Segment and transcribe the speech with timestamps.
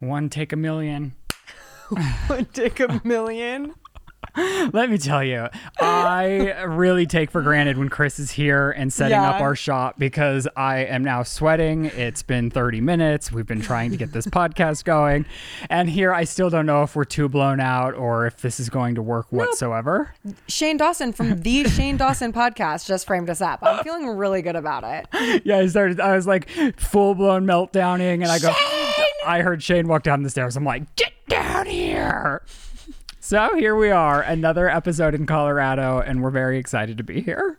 [0.00, 1.14] One take a million.
[2.30, 3.74] Would take a million.
[4.72, 5.48] Let me tell you,
[5.80, 10.46] I really take for granted when Chris is here and setting up our shop because
[10.56, 11.86] I am now sweating.
[11.86, 13.32] It's been 30 minutes.
[13.32, 15.26] We've been trying to get this podcast going.
[15.70, 18.68] And here I still don't know if we're too blown out or if this is
[18.68, 20.14] going to work whatsoever.
[20.46, 23.58] Shane Dawson from the Shane Dawson podcast just framed us up.
[23.62, 25.42] I'm feeling really good about it.
[25.44, 28.54] Yeah, I started, I was like full blown meltdowning and I go,
[29.26, 30.56] I heard Shane walk down the stairs.
[30.56, 32.42] I'm like, get down here.
[33.20, 37.58] So here we are, another episode in Colorado, and we're very excited to be here.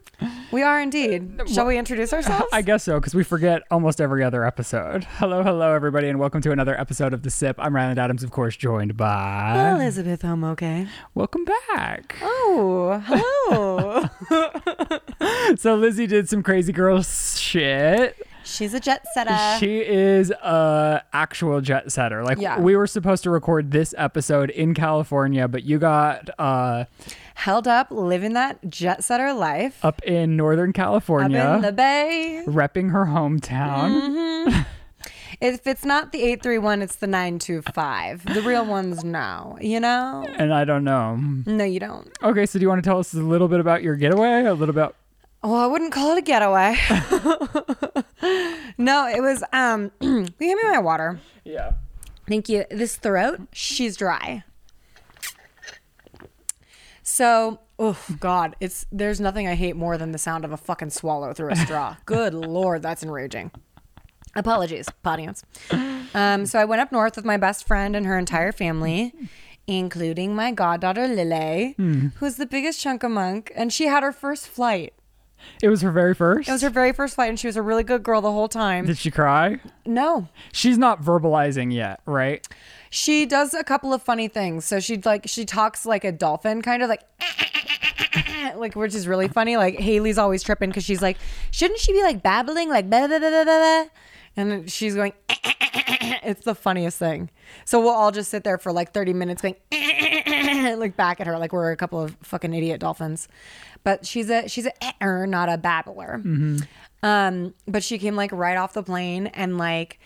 [0.51, 1.41] We are indeed.
[1.47, 2.47] Shall we introduce ourselves?
[2.53, 5.03] I guess so, because we forget almost every other episode.
[5.03, 7.55] Hello, hello, everybody, and welcome to another episode of The Sip.
[7.59, 9.73] I'm Ryland Adams, of course, joined by.
[9.75, 10.87] Elizabeth Home, okay.
[11.13, 12.15] Welcome back.
[12.21, 14.09] Oh, hello.
[15.57, 18.15] So, Lizze did some crazy girl shit.
[18.49, 19.35] She's a jet setter.
[19.59, 22.23] She is a actual jet setter.
[22.23, 22.59] Like, Yeah.
[22.59, 26.85] we were supposed to record this episode in California, but you got uh,
[27.35, 29.83] Held up, living that jet setter life.
[29.85, 32.43] up in Northern Up California, in the bay.
[32.45, 34.65] repping her hometown.
[35.41, 38.25] If it's not the 831, it's the 925.
[38.33, 40.25] The real ones know, you know?
[40.37, 41.15] And I don't know.
[41.45, 42.09] No, you don't.
[42.21, 44.43] Okay, so do you want to tell us a little bit about your getaway?
[44.43, 44.93] A little bit.
[45.41, 46.75] Well, I wouldn't call it a getaway.
[48.77, 51.19] no, it was um will you give me my water?
[51.45, 51.73] Yeah.
[52.27, 52.65] Thank you.
[52.69, 54.43] This throat, she's dry.
[57.01, 60.91] So, oh god, it's there's nothing I hate more than the sound of a fucking
[60.91, 61.95] swallow through a straw.
[62.05, 63.51] Good lord, that's enraging.
[64.35, 65.43] Apologies, audience.
[66.13, 69.13] Um, so I went up north with my best friend and her entire family,
[69.65, 71.75] including my goddaughter Lily,
[72.17, 74.93] who's the biggest chunk of monk, and she had her first flight.
[75.61, 76.47] It was her very first.
[76.47, 78.47] It was her very first flight, and she was a really good girl the whole
[78.47, 78.85] time.
[78.85, 79.59] Did she cry?
[79.85, 82.47] No, She's not verbalizing yet, right?
[82.91, 84.65] she does a couple of funny things.
[84.65, 87.01] So she like she talks like a dolphin, kind of like.
[88.55, 89.57] Like which is really funny.
[89.57, 91.17] Like Haley's always tripping because she's like,
[91.51, 93.85] shouldn't she be like babbling like blah, blah, blah, blah, blah, blah?
[94.35, 95.13] and then she's going.
[96.21, 97.29] It's the funniest thing.
[97.65, 99.55] So we'll all just sit there for like thirty minutes going
[100.79, 103.27] like back at her like we're a couple of fucking idiot dolphins.
[103.83, 106.21] But she's a she's a er, not a babbler.
[107.01, 109.99] Um, but she came like right off the plane and like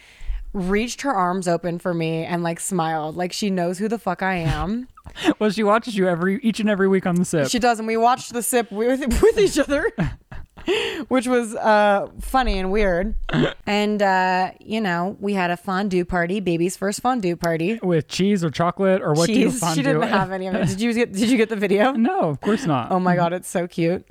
[0.53, 4.21] reached her arms open for me and like smiled like she knows who the fuck
[4.21, 4.87] I am.
[5.37, 7.49] Well, she watches you every each and every week on the sip.
[7.49, 9.91] she does, and we watched the sip with with each other,
[11.07, 13.15] which was uh funny and weird.
[13.65, 17.79] And uh, you know, we had a fondue party, baby's first fondue party.
[17.81, 19.59] with cheese or chocolate or what do you Cheese.
[19.59, 19.75] fondue?
[19.75, 20.67] She didn't have any of it.
[20.67, 21.91] Did you get Did you get the video?
[21.93, 22.91] No, of course not.
[22.91, 24.05] Oh my god, it's so cute.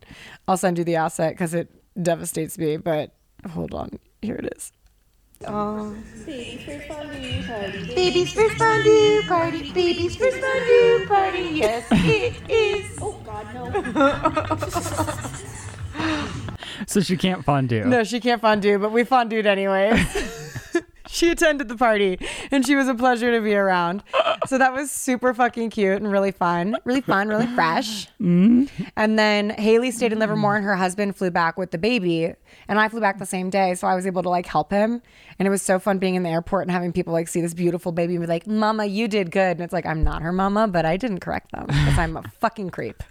[0.49, 1.69] I'll send you the asset because it
[2.03, 2.77] devastates me.
[2.79, 3.13] But
[3.51, 4.73] hold on, here it is.
[5.47, 6.89] oh Baby's first
[8.57, 9.73] fondue party.
[9.73, 11.49] Baby's first fondue party.
[11.53, 12.99] Yes, it is.
[13.01, 13.69] Oh God, no.
[16.93, 17.85] So she can't fondue.
[17.85, 20.05] No, she can't fondue, but we fondued anyway.
[21.09, 22.19] she attended the party
[22.51, 24.03] and she was a pleasure to be around.
[24.47, 26.77] So that was super fucking cute and really fun.
[26.85, 28.07] Really fun, really fresh.
[28.21, 28.85] Mm-hmm.
[28.97, 32.33] And then Haley stayed in Livermore and her husband flew back with the baby.
[32.69, 33.75] And I flew back the same day.
[33.75, 35.03] So I was able to like help him.
[35.39, 37.55] And it was so fun being in the airport and having people like see this
[37.55, 39.57] beautiful baby and be like, Mama, you did good.
[39.57, 42.23] And it's like, I'm not her mama, but I didn't correct them because I'm a
[42.41, 43.03] fucking creep.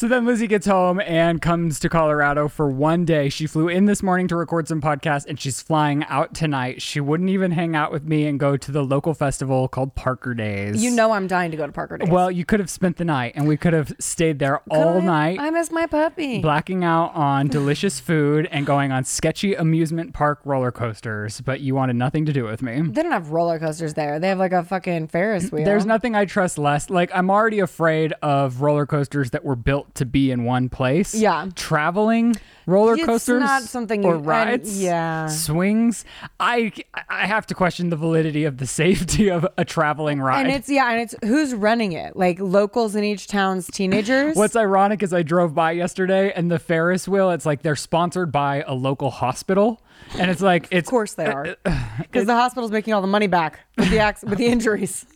[0.00, 3.28] So then Lizze gets home and comes to Colorado for one day.
[3.28, 6.80] She flew in this morning to record some podcasts and she's flying out tonight.
[6.80, 10.32] She wouldn't even hang out with me and go to the local festival called Parker
[10.32, 10.82] Days.
[10.82, 12.08] You know I'm dying to go to Parker Days.
[12.08, 15.04] Well, you could have spent the night and we could have stayed there all I-
[15.04, 15.38] night.
[15.38, 16.40] I miss my puppy.
[16.40, 21.74] blacking out on delicious food and going on sketchy amusement park roller coasters, but you
[21.74, 22.80] wanted nothing to do with me.
[22.80, 24.18] They don't have roller coasters there.
[24.18, 25.66] They have like a fucking Ferris wheel.
[25.66, 26.88] There's nothing I trust less.
[26.88, 31.14] Like I'm already afraid of roller coasters that were built to be in one place.
[31.14, 31.48] Yeah.
[31.54, 32.36] Traveling
[32.66, 34.82] roller It's coasters not something or you- and- rides.
[34.82, 35.26] yeah.
[35.26, 36.04] Swings.
[36.38, 36.72] I
[37.08, 40.46] I have to question the validity of the safety of a traveling ride.
[40.46, 42.16] And it's yeah, and it's who's running it?
[42.16, 44.36] Like locals in each town's teenagers.
[44.36, 48.30] What's ironic is I drove by yesterday and the Ferris wheel, it's like they're sponsored
[48.32, 49.82] by a local hospital.
[50.18, 53.00] And it's like it's of course they uh, are, uh, because the hospital's making all
[53.02, 55.06] the money back with the with the injuries.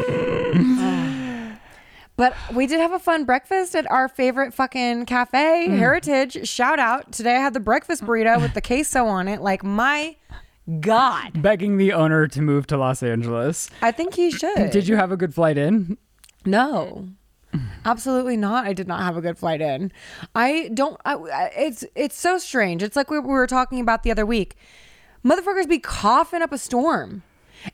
[2.16, 5.78] But we did have a fun breakfast at our favorite fucking cafe, Mm.
[5.78, 6.46] Heritage.
[6.48, 7.10] Shout out.
[7.12, 9.40] Today I had the breakfast burrito with the queso on it.
[9.40, 10.16] Like, my
[10.80, 11.42] God.
[11.42, 13.70] begging the owner to move to Los Angeles.
[13.80, 14.70] I think he should.
[14.70, 15.96] Did you have a good flight in?
[16.44, 17.08] No.
[17.84, 18.66] Absolutely not.
[18.66, 19.92] I did not have a good flight in.
[20.34, 20.98] I don't.
[21.04, 22.82] I, it's it's so strange.
[22.82, 24.56] It's like we were talking about the other week.
[25.22, 27.22] Motherfuckers be coughing up a storm,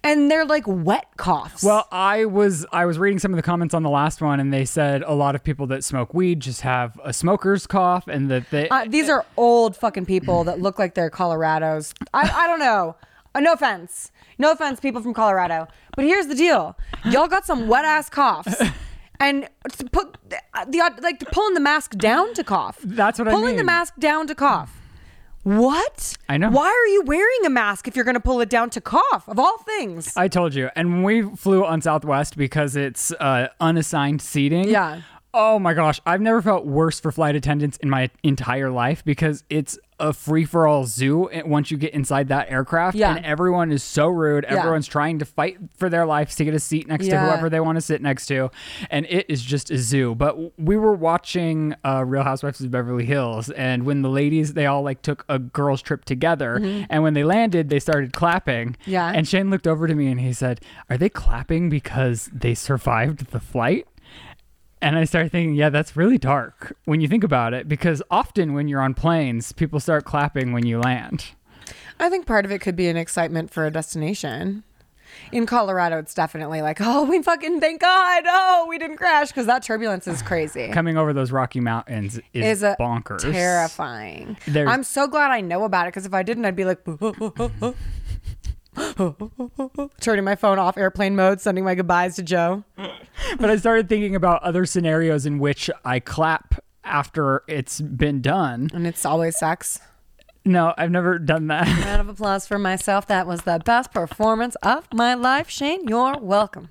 [0.02, 1.62] and they're like wet coughs.
[1.62, 4.52] Well, I was I was reading some of the comments on the last one, and
[4.52, 8.30] they said a lot of people that smoke weed just have a smoker's cough, and
[8.30, 11.92] that they Uh, these are old fucking people that look like they're Colorados.
[12.14, 12.96] I, I don't know.
[13.34, 14.10] Uh, no offense.
[14.38, 15.66] No offense, people from Colorado.
[15.96, 16.76] But here's the deal.
[17.04, 18.54] Y'all got some wet ass coughs.
[19.20, 20.38] And to put the,
[20.68, 22.78] the like pulling the mask down to cough.
[22.84, 24.77] That's what I pulling the mask down to cough.
[25.48, 26.14] What?
[26.28, 26.50] I know.
[26.50, 29.26] Why are you wearing a mask if you're going to pull it down to cough?
[29.26, 30.14] Of all things.
[30.14, 30.68] I told you.
[30.76, 34.68] And when we flew on Southwest because it's uh, unassigned seating.
[34.68, 35.00] Yeah.
[35.34, 39.44] Oh my gosh, I've never felt worse for flight attendants in my entire life because
[39.50, 42.96] it's a free for all zoo once you get inside that aircraft.
[42.96, 43.16] Yeah.
[43.16, 44.44] And everyone is so rude.
[44.48, 44.58] Yeah.
[44.58, 47.58] Everyone's trying to fight for their lives to get a seat next to whoever they
[47.60, 48.50] want to sit next to.
[48.90, 50.14] And it is just a zoo.
[50.14, 53.50] But we were watching uh, Real Housewives of Beverly Hills.
[53.50, 56.56] And when the ladies, they all like took a girls' trip together.
[56.88, 58.70] And when they landed, they started clapping.
[58.70, 58.90] Mm-hmm.
[58.90, 59.12] Yeah.
[59.12, 63.32] And Shane looked over to me and he said, Are they clapping because they survived
[63.32, 63.87] the flight?
[64.80, 68.54] And I started thinking, yeah, that's really dark when you think about it, because often
[68.54, 71.26] when you're on planes, people start clapping when you land.
[71.98, 74.62] I think part of it could be an excitement for a destination.
[75.32, 79.46] In Colorado, it's definitely like, oh, we fucking thank God, oh, we didn't crash because
[79.46, 80.68] that turbulence is crazy.
[80.72, 83.22] Coming over those Rocky Mountains is, Is a bonkers.
[83.22, 84.36] terrifying.
[84.46, 86.78] There's- I'm so glad I know about it because if I didn't, I'd be like,
[90.00, 92.64] turning my phone off airplane mode, sending my goodbyes to Joe.
[93.40, 98.70] But I started thinking about other scenarios in which I clap after it's been done.
[98.72, 99.80] And it's always sex.
[100.44, 101.66] No, I've never done that.
[101.84, 103.06] Round of applause for myself.
[103.08, 105.86] That was the best performance of my life, Shane.
[105.88, 106.68] You're welcome.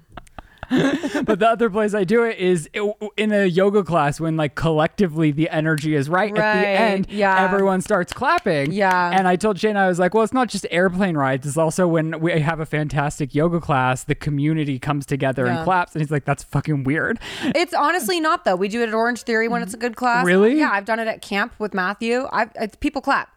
[1.23, 2.69] but the other place I do it is
[3.15, 7.07] in a yoga class when like collectively the energy is right, at the end.
[7.09, 7.43] yeah.
[7.43, 8.71] Everyone starts clapping.
[8.71, 9.11] Yeah.
[9.13, 11.47] And I told Shane, I was like, well, it's not just airplane rides.
[11.47, 15.57] It's also when we have a fantastic yoga class, the community comes together Yeah.
[15.57, 15.93] and claps.
[15.95, 17.19] And he's like, that's fucking weird.
[17.55, 18.55] It's honestly not though.
[18.55, 20.25] We do it at Orange Theory when it's a good class.
[20.25, 20.57] Really?
[20.59, 22.27] Yeah, I've done it at camp with Matthew.
[22.31, 23.29] I it's, people clap.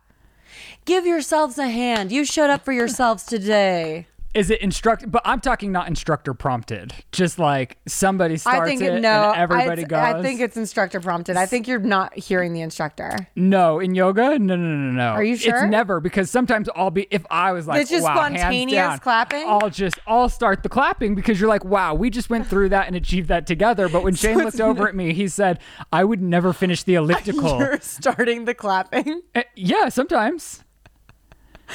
[0.85, 2.11] Give yourselves a hand.
[2.12, 4.06] You showed up for yourselves today.
[4.32, 5.11] Is it instruct?
[5.11, 6.94] But I'm talking not instructor prompted.
[7.11, 9.31] Just like somebody starts I think it, no.
[9.31, 9.99] and everybody I, goes.
[9.99, 11.37] I think it's instructor prompted.
[11.37, 13.29] I think you're not hearing the instructor.
[13.35, 15.09] No, in yoga, no, no, no, no.
[15.09, 15.65] Are you sure?
[15.65, 18.77] It's never because sometimes I'll be if I was like, It's just wow, hands spontaneous
[18.77, 19.44] down, clapping?
[19.49, 22.87] I'll just I'll start the clapping because you're like, wow, we just went through that
[22.87, 23.88] and achieved that together.
[23.88, 25.59] But when Shane looked over at me, he said,
[25.93, 27.59] I would never finish the elliptical.
[27.59, 29.23] You're starting the clapping.
[29.35, 30.62] Eh, yeah, sometimes.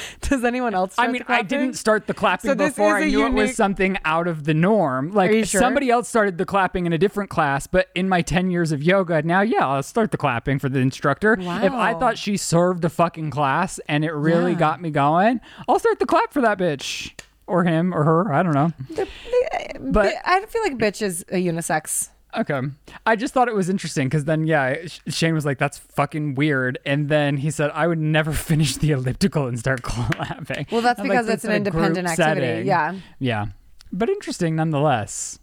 [0.20, 0.94] Does anyone else?
[0.94, 3.56] Start I mean, the I didn't start the clapping So before I knew it was
[3.56, 5.12] something out of the norm.
[5.12, 5.60] Like sure?
[5.60, 8.82] somebody else started the clapping in a different class, but in my 10 years of
[8.82, 11.34] yoga, now yeah, I'll start the clapping for the instructor.
[11.38, 14.58] If I thought she served a fucking class and it really Yeah.
[14.58, 17.12] got me going, I'll start the clap for that bitch
[17.46, 18.72] or him or her, I don't know.
[19.80, 22.08] But I feel like bitch is a unisex.
[22.36, 22.60] Okay.
[23.06, 24.76] I just thought it was interesting because then, yeah,
[25.08, 26.78] Shane was like, that's fucking weird.
[26.84, 30.66] And then he said, I would never finish the elliptical and start clapping.
[30.70, 32.94] Well, that's I'm because like, it's "That's an independent activity." setting." Yeah.
[33.18, 33.46] Yeah.
[33.92, 35.38] But interesting nonetheless.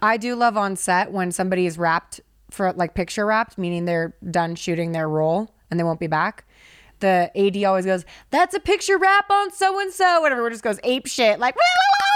[0.00, 4.14] I do love on set when somebody is wrapped for like picture wrapped, meaning they're
[4.30, 6.46] done shooting their role and they won't be back.
[7.00, 10.46] The AD always goes, "That's a picture wrap on so and so," whatever.
[10.48, 11.54] It just goes ape shit, like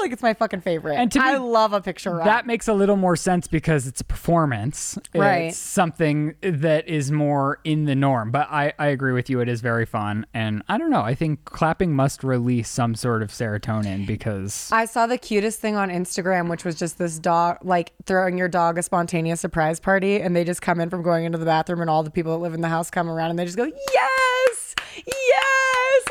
[0.00, 0.96] like it's my fucking favorite.
[0.96, 2.26] And to me, I love a picture wrap.
[2.26, 4.98] That makes a little more sense because it's a performance.
[5.14, 5.48] Right.
[5.48, 8.30] It's something that is more in the norm.
[8.30, 9.40] But I, I agree with you.
[9.40, 10.26] It is very fun.
[10.34, 11.02] And I don't know.
[11.02, 14.70] I think clapping must release some sort of serotonin because.
[14.72, 18.48] I saw the cutest thing on Instagram, which was just this dog, like throwing your
[18.48, 21.80] dog a spontaneous surprise party, and they just come in from going into the bathroom,
[21.80, 23.64] and all the people that live in the house come around, and they just go,
[23.64, 24.74] "Yes,
[25.06, 25.55] yes!"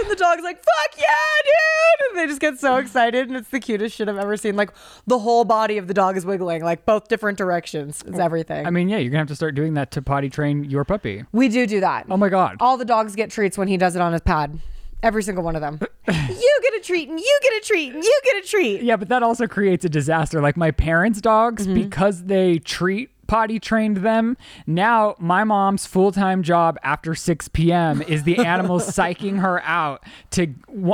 [0.02, 1.06] And the dog's like, "Fuck yeah,
[1.44, 4.56] dude!" And they just get so excited, and it's the cutest shit I've ever seen.
[4.56, 4.72] Like
[5.08, 8.04] the whole body of the dog is wiggling, like both different directions.
[8.06, 8.66] It's everything.
[8.66, 10.84] I mean, yeah, you're going to have to start doing that to potty train your
[10.84, 11.24] puppy.
[11.32, 12.06] we do do that.
[12.10, 12.58] Oh my God.
[12.60, 14.60] All the dogs get treats when he does it on his pad.
[15.04, 15.80] Every single one of them.
[16.08, 18.82] you get a treat, and you get a treat, and you get a treat.
[18.82, 20.42] Yeah, but that also creates a disaster.
[20.42, 21.76] Like my parents' dogs, Mm-hmm.
[21.76, 24.38] because they treat potty trained them.
[24.68, 28.02] Now, my mom's full time job after 6 p.m.
[28.02, 30.54] is the animals psyching her out to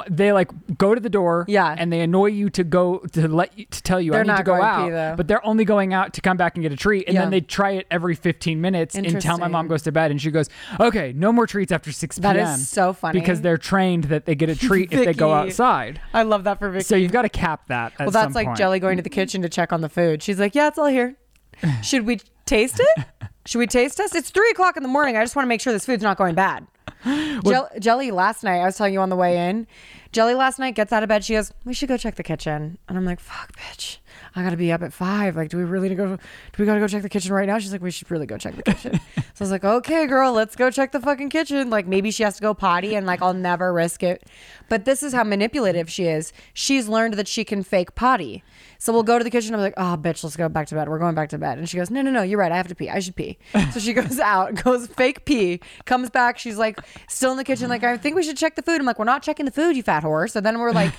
[0.09, 1.75] they like go to the door, Yeah.
[1.77, 4.37] and they annoy you to go to let you to tell you They're I need
[4.37, 6.77] to go out, pee, but they're only going out to come back and get a
[6.77, 7.21] treat, and Yeah.
[7.21, 10.31] then they try it every 15 minutes until my mom goes to bed, and she
[10.31, 13.19] goes, "Okay, no more treats after 6 p.m." is so funny.
[13.19, 15.99] because they're trained that they get a treat if they go outside.
[16.13, 16.83] I love that for Vicky.
[16.83, 17.93] So you've got to cap that.
[17.93, 18.57] At Well, that's like point.
[18.57, 20.21] Jelly going to the kitchen to check on the food.
[20.23, 21.15] She's like, "Yeah, it's all here."
[21.83, 23.05] Should we taste it?
[23.45, 24.15] Should we taste test?
[24.15, 25.17] It's three o'clock in the morning.
[25.17, 26.67] I just want to make sure this food's not going bad.
[27.03, 29.65] Jell- Jelly last night, I was telling you on the way in.
[30.11, 31.23] Jelly last night gets out of bed.
[31.23, 33.97] She goes, "We should go check the kitchen." And I'm like, "Fuck, bitch!
[34.35, 35.35] I gotta be up at five.
[35.35, 36.15] Like, do we really need to go?
[36.17, 36.19] Do
[36.59, 38.55] we gotta go check the kitchen right now?" She's like, "We should really go check
[38.55, 41.87] the kitchen." so I was like, "Okay, girl, let's go check the fucking kitchen." Like,
[41.87, 44.27] maybe she has to go potty, and like, I'll never risk it.
[44.69, 46.33] But this is how manipulative she is.
[46.53, 48.43] She's learned that she can fake potty.
[48.81, 49.53] So we'll go to the kitchen.
[49.53, 50.89] I'm like, "Oh, bitch, let's go back to bed.
[50.89, 52.51] We're going back to bed." And she goes, "No, no, no, you're right.
[52.51, 52.89] I have to pee.
[52.89, 53.37] I should pee."
[53.73, 56.39] So she goes out, goes fake pee, comes back.
[56.39, 57.69] She's like, still in the kitchen.
[57.69, 58.79] Like, I think we should check the food.
[58.79, 60.91] I'm like, "We're not checking the food, you fat whore." So then we're like.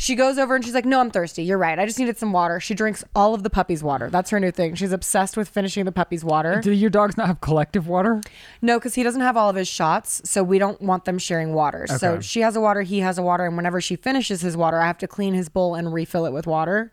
[0.00, 1.42] She goes over and she's like, No, I'm thirsty.
[1.42, 1.76] You're right.
[1.76, 2.60] I just needed some water.
[2.60, 4.08] She drinks all of the puppy's water.
[4.08, 4.76] That's her new thing.
[4.76, 6.60] She's obsessed with finishing the puppy's water.
[6.62, 8.22] Do your dogs not have collective water?
[8.62, 10.22] No, because he doesn't have all of his shots.
[10.24, 11.86] So we don't want them sharing water.
[11.88, 13.44] So she has a water, he has a water.
[13.44, 16.32] And whenever she finishes his water, I have to clean his bowl and refill it
[16.32, 16.92] with water.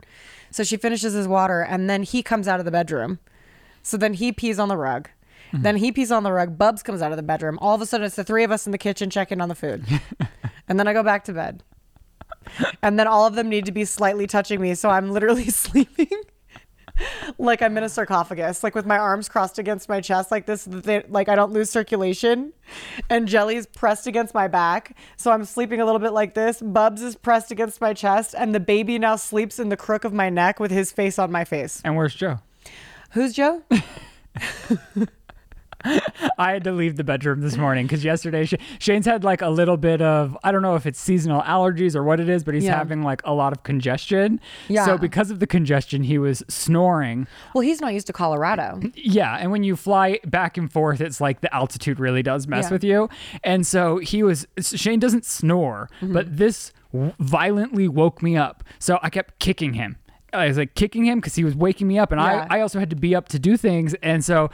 [0.49, 3.19] So she finishes his water and then he comes out of the bedroom.
[3.83, 5.09] So then he pees on the rug.
[5.49, 5.61] Mm-hmm.
[5.61, 6.57] Then he pees on the rug.
[6.57, 7.59] Bubs comes out of the bedroom.
[7.61, 9.53] All of a sudden, it's the three of us in the kitchen checking on the
[9.53, 9.85] food.
[10.67, 11.61] and then I go back to bed.
[12.81, 14.75] And then all of them need to be slightly touching me.
[14.75, 16.09] So I'm literally sleeping
[17.37, 20.65] like I'm in a sarcophagus, like with my arms crossed against my chest, like this,
[20.65, 22.53] they, like I don't lose circulation.
[23.09, 24.97] And Jelly's pressed against my back.
[25.17, 26.61] So I'm sleeping a little bit like this.
[26.61, 28.35] Bubs is pressed against my chest.
[28.37, 31.31] And the baby now sleeps in the crook of my neck with his face on
[31.31, 31.81] my face.
[31.83, 32.39] And where's Joe?
[33.11, 33.63] Who's Joe?
[36.37, 39.49] I had to leave the bedroom this morning because yesterday Sh- Shane's had like a
[39.49, 42.53] little bit of I don't know if it's seasonal allergies or what it is, but
[42.53, 42.75] he's Yeah.
[42.77, 44.39] having like a lot of congestion.
[44.67, 44.85] Yeah.
[44.85, 47.27] So because of the congestion, he was snoring.
[47.53, 48.81] Well, he's not used to Colorado.
[48.95, 52.65] Yeah, and when you fly back and forth, it's like the altitude really does mess
[52.65, 52.71] Yeah.
[52.71, 53.09] with you.
[53.43, 56.13] And so he was Shane doesn't snore, Mm-hmm.
[56.13, 58.63] but this w- violently woke me up.
[58.79, 59.97] So I kept kicking him.
[60.37, 62.47] I was like kicking him because he was waking me up, and Yeah.
[62.49, 63.93] I, I also had to be up to do things.
[63.95, 64.49] And so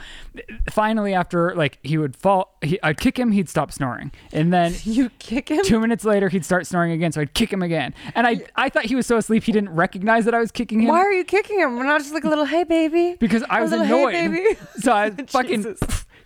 [0.70, 4.74] finally, after like he would fall, he, I'd kick him, he'd stop snoring, and then
[4.84, 5.64] You kick him?
[5.64, 7.12] two minutes later he'd start snoring again.
[7.12, 9.70] So I'd kick him again, and I I thought he was so asleep he didn't
[9.74, 10.88] recognize that I was kicking him.
[10.88, 11.76] Why are you kicking him?
[11.76, 13.16] We're not just like a little, hey, baby.
[13.18, 14.14] because I A was annoyed.
[14.14, 14.56] Hey, baby.
[14.78, 15.76] So I fucking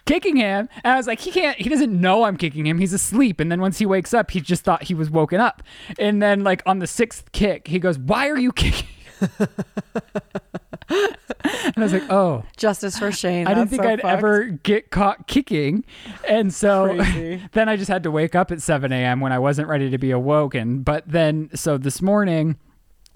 [0.05, 1.59] kicking him, and I was like, he can't.
[1.59, 2.79] He doesn't know I'm kicking him.
[2.79, 3.41] He's asleep.
[3.41, 5.63] And then once he wakes up, he just thought he was woken up.
[5.99, 8.89] And then like on the sixth kick, he goes, "Why are you kicking?"
[10.89, 13.47] and I was like, "Oh." Justice for Shane.
[13.47, 14.13] I didn't think so I'd fucked.
[14.19, 15.85] ever get caught kicking.
[16.29, 16.97] And so
[17.53, 19.21] then I just had to wake up at 7 a.m.
[19.21, 20.83] when I wasn't ready to be awoken.
[20.83, 22.57] But then, so this morning,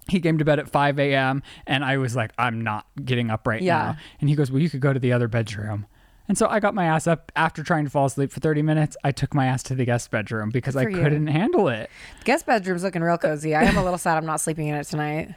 [0.09, 1.43] he came to bed at 5 a.m.
[1.67, 3.79] and I was like, I'm not getting up right Yeah.
[3.79, 3.97] now.
[4.21, 5.87] And he goes, Well, you could go to the other bedroom.
[6.29, 8.97] And so I got my ass up after trying to fall asleep for 30 minutes.
[9.03, 10.91] I took my ass to the guest bedroom because I you.
[10.97, 11.91] couldn't handle it.
[12.21, 13.57] The Guest bedroom's looking real cozy.
[13.57, 15.35] I am a little sad I'm not sleeping in it tonight.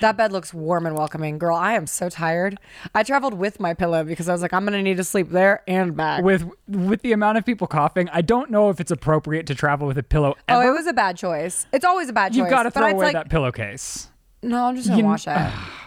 [0.00, 1.38] That bed looks warm and welcoming.
[1.38, 2.58] Girl, I am so tired.
[2.94, 5.30] I traveled with my pillow because I was like, I'm going to need to sleep
[5.30, 6.22] there and back.
[6.22, 9.86] With with the amount of people coughing, I don't know if it's appropriate to travel
[9.86, 11.66] with a pillow oh, it was a bad choice.
[11.72, 12.38] It's always a bad choice.
[12.38, 14.08] You've got to but throw away like, that pillowcase.
[14.42, 15.52] No, I'm just going to wash it.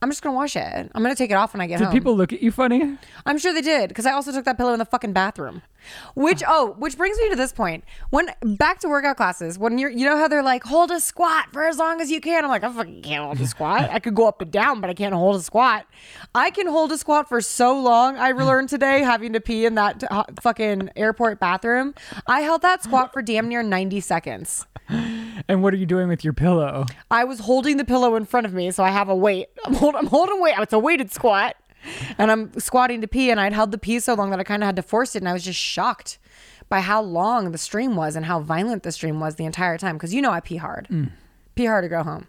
[0.00, 0.90] I'm just to wash it.
[0.94, 1.92] I'm to take it off when I get Did home.
[1.92, 2.96] people look at you funny?
[3.26, 5.62] I'm sure they did because I also took that pillow in the fucking bathroom.
[6.14, 7.84] Which oh, which brings me to this point.
[8.10, 11.46] When back to workout classes, when you're you know how they're like hold a squat
[11.52, 12.44] for as long as you can.
[12.44, 13.90] I'm like I fucking can't hold a squat.
[13.90, 15.86] I could go up and down, but I can't hold a squat.
[16.34, 18.16] I can hold a squat for so long.
[18.16, 20.04] I learned today having to pee in that
[20.40, 21.94] fucking airport bathroom.
[22.26, 24.66] I held that squat for damn near 90 seconds.
[25.46, 26.86] And what are you doing with your pillow?
[27.10, 29.48] I was holding the pillow in front of me, so I have a weight.
[29.64, 30.54] I'm, hold, I'm holding weight.
[30.58, 31.56] It's a weighted squat,
[32.16, 33.30] and I'm squatting to pee.
[33.30, 35.20] And I'd held the pee so long that I kind of had to force it,
[35.22, 36.18] and I was just shocked
[36.68, 39.96] by how long the stream was and how violent the stream was the entire time.
[39.96, 40.88] Because you know I pee hard,
[41.54, 42.26] pee hard to go home.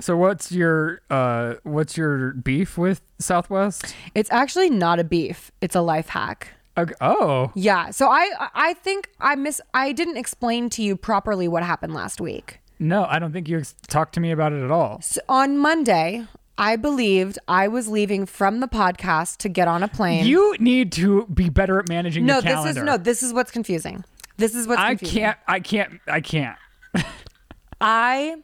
[0.00, 3.96] So what's your uh what's your beef with Southwest?
[4.14, 6.54] It's actually not a beef; it's a life hack.
[6.78, 6.94] Okay.
[7.00, 7.90] Oh, Yeah.
[7.90, 12.20] So I I think I miss I didn't explain to you properly what happened last
[12.20, 12.60] week.
[12.78, 15.00] no, I don't think you ex- talked to me about it at all.
[15.02, 16.24] So on Monday,
[16.56, 20.24] I believed I was leaving from the podcast to get on a plane.
[20.26, 23.50] You need to be better at managing no, your this is no, this is what's
[23.50, 24.04] confusing.
[24.36, 25.18] This is what's I confusing.
[25.20, 26.56] can't I can't I can't.
[27.80, 28.36] I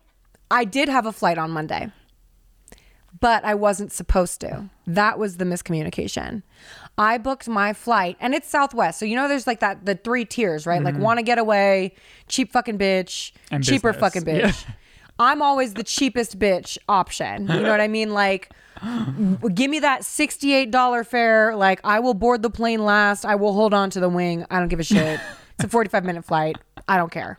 [0.50, 1.91] I did have a flight on Monday.
[3.21, 4.68] But I wasn't supposed to.
[4.87, 6.42] That was the miscommunication.
[6.99, 8.99] I booked my flight and it's Southwest.
[8.99, 10.83] So you know there's like that the three tiers, right?
[10.83, 11.94] Like want to get away,
[12.28, 13.54] cheap fucking bitch, Mm-hmm.
[13.56, 14.12] And cheaper business.
[14.14, 14.64] fucking bitch.
[15.18, 17.42] I'm always the cheapest bitch option.
[17.49, 18.12] You know what I mean?
[18.12, 18.50] Like
[19.54, 21.54] give me that $68 fare.
[21.56, 23.25] Like I will board the plane last.
[23.25, 24.44] I will hold on to the wing.
[24.50, 25.21] I don't give a shit.
[25.54, 26.56] it's a 45 minute flight.
[26.88, 27.38] I don't care.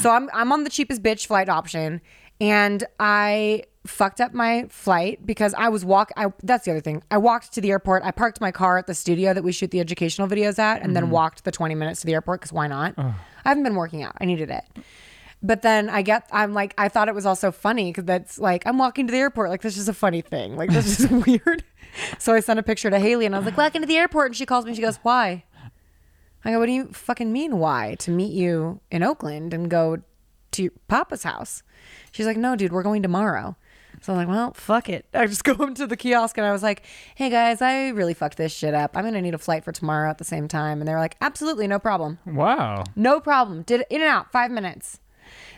[0.00, 2.02] So I'm I'm on the cheapest bitch flight option,
[2.42, 6.10] and I fucked up my flight because I was walk.
[6.16, 7.02] I that's the other thing.
[7.10, 8.02] I walked to the airport.
[8.04, 10.94] I parked my car at the studio that we shoot the educational videos at, and
[10.94, 11.12] then mm-hmm.
[11.12, 12.94] walked the twenty minutes to the airport because why not?
[13.44, 14.16] I haven't been working out.
[14.20, 14.64] I needed it.
[15.42, 18.64] But then I get, I'm like, I thought it was also funny because that's like,
[18.64, 19.50] I'm walking to the airport.
[19.50, 20.56] Like, this is a funny thing.
[20.56, 21.64] Like, this is weird.
[22.18, 24.28] So I sent a picture to Haley and I was like, walking to the airport.
[24.28, 24.74] And she calls me.
[24.74, 25.44] She goes, why?
[26.44, 27.96] I go, what do you fucking mean, why?
[28.00, 30.02] To meet you in Oakland and go
[30.52, 31.62] to your Papa's house.
[32.12, 33.56] She's like, no, dude, we're going tomorrow.
[34.02, 35.06] So I'm like, well, fuck it.
[35.14, 36.82] I just go into the kiosk and I was like,
[37.14, 38.96] hey guys, I really fucked this shit up.
[38.96, 40.80] I'm going to need a flight for tomorrow at the same time.
[40.80, 42.18] And they were like, absolutely, no problem.
[42.26, 42.84] Wow.
[42.96, 43.62] No problem.
[43.62, 44.98] Did it in and out, five minutes.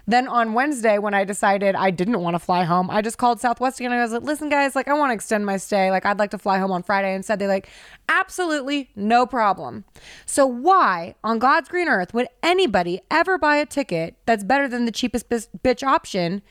[0.07, 3.41] Then on Wednesday, when I decided I didn't want to fly home, I just called
[3.41, 3.91] Southwest again.
[3.91, 5.91] And I was like, listen, guys, like, I want to extend my stay.
[5.91, 7.15] Like, I'd like to fly home on Friday.
[7.15, 7.71] And said, they like,
[8.11, 9.85] absolutely no problem.
[10.27, 14.85] So, why on God's green earth would anybody ever buy a ticket that's better than
[14.85, 16.43] the cheapest bis- bitch option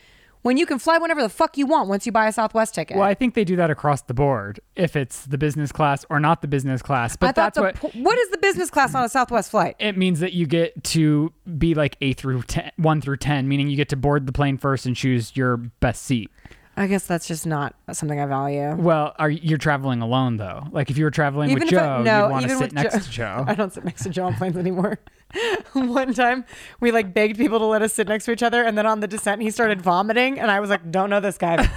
[0.44, 2.96] when you can fly whenever the fuck you want once you buy a Southwest ticket?
[2.96, 6.20] Well, I think they do that across the board if it's the business class or
[6.20, 7.16] not the business class.
[7.16, 9.76] But that's what po- what is the business class on a Southwest flight?
[9.80, 13.68] it means that you get to be like A through 10, 1 through 10, meaning
[13.68, 16.30] you get to board the plane first and choose your best seat.
[16.76, 18.76] I guess that's just not something I value.
[18.76, 20.64] Well, are you're traveling alone though?
[20.72, 22.94] Like if you were traveling Even with Joe, I, no, you'd want to sit next
[22.94, 23.46] Joe, to Joe.
[23.48, 25.00] I don't sit next to Joe on planes anymore.
[25.74, 26.46] One time,
[26.80, 29.02] we like begged people to let us sit next to each other, and then on
[29.02, 31.70] the descent, he started vomiting, and I was like, "Don't know this guy.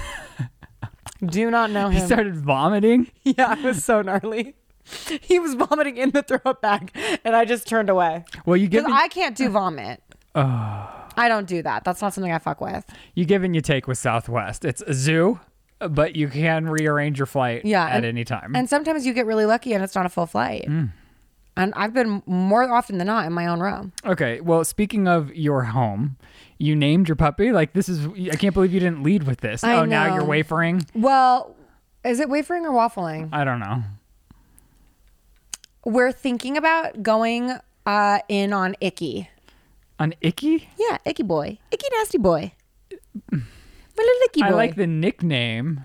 [1.25, 3.11] Do not know him." He started vomiting.
[3.25, 4.57] yeah, it was so gnarly.
[5.21, 6.93] He was vomiting in the throw up bag,
[7.25, 10.03] and I just turned away Well, you get I can't do vomit.
[10.39, 10.96] Oh.
[11.17, 11.85] I don't do that.
[11.85, 12.85] That's not something I fuck with.
[13.15, 14.65] you give and you take with Southwest.
[14.65, 15.41] It's a zoo,
[15.79, 18.55] but you can rearrange your flight Yeah, at and- any time.
[18.55, 20.67] And sometimes you get really lucky, and it's not a full flight.
[20.69, 20.91] Mm.
[21.59, 23.93] And I've been more often than not in my own room.
[24.05, 26.19] okay, well, speaking of your home,
[26.59, 27.51] you named your puppy.
[27.51, 29.65] Like this is I can't believe you didn't lead with this.
[29.65, 30.25] I oh, now you're know.
[30.27, 30.85] wafering.
[30.95, 31.57] Well,
[32.05, 33.31] is it wafering or waffling?
[33.33, 33.83] I don't know.
[35.85, 39.31] We're thinking about going uh, in on Icky.
[39.99, 40.69] An icky?
[40.79, 41.59] Yeah, Icky boy.
[41.71, 42.53] Icky nasty boy.
[43.33, 43.39] My
[43.99, 44.47] little Icky boy.
[44.49, 45.81] I like the nickname.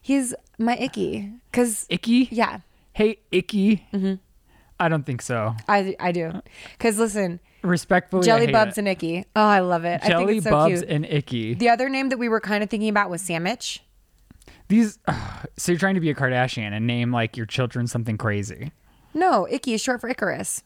[0.00, 1.32] He's my Icky.
[1.50, 2.28] Because, Icky?
[2.30, 2.60] yeah,
[2.92, 3.86] Hey, Icky.
[3.92, 4.14] Mm-hmm.
[4.78, 5.54] I don't think so.
[5.68, 6.40] I, I do.
[6.72, 8.78] Because listen, Respectfully, I Jelly hate Bubs it.
[8.78, 9.24] and Icky.
[9.36, 9.96] Oh, I love it.
[10.02, 10.90] I think Jelly it's so Bubs cute.
[10.90, 11.54] and Icky.
[11.54, 13.82] the other name that we were kind of thinking about was Sandwich.
[14.68, 14.98] These.
[15.56, 18.72] so you're trying to be a Kardashian and name like your children something crazy.
[19.12, 20.62] No, Icky is short for Icarus.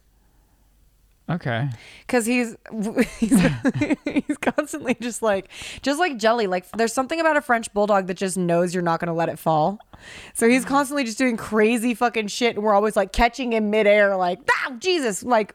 [1.28, 1.70] Okay.
[2.06, 2.54] because he's
[3.18, 3.40] he's,
[4.04, 5.48] he's constantly just like
[5.80, 6.46] just like jelly.
[6.46, 9.30] Like there's something about a french bulldog that just knows you're not going to let
[9.30, 9.78] it fall.
[10.34, 14.16] So he's constantly just doing crazy fucking shit and we're always like catching him midair
[14.16, 15.22] like ah jesus!
[15.22, 15.54] Like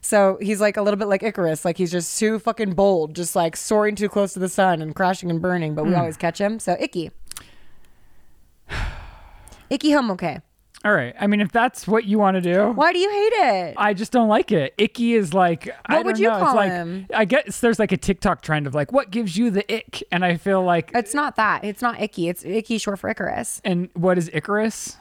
[0.00, 1.64] so he's like a little bit like icarus.
[1.64, 4.94] Like he's just too fucking bold just like soaring too close to the sun and
[4.94, 6.58] crashing and burning but we always catch him.
[6.58, 7.10] So icky.
[9.70, 10.40] Icky home okay
[10.84, 11.14] All right.
[11.20, 12.70] I mean, if that's what you want to do.
[12.72, 13.32] why do you hate
[13.68, 14.74] it I just don't like it.
[14.78, 17.06] Icky is like I What would don't you know, it's call like, him?
[17.14, 20.24] I guess there's like a TikTok trend of like what gives you the ick, and
[20.24, 23.88] I feel like it's not that it's not icky it's icky short for icarus and
[23.94, 24.96] what is Icarus?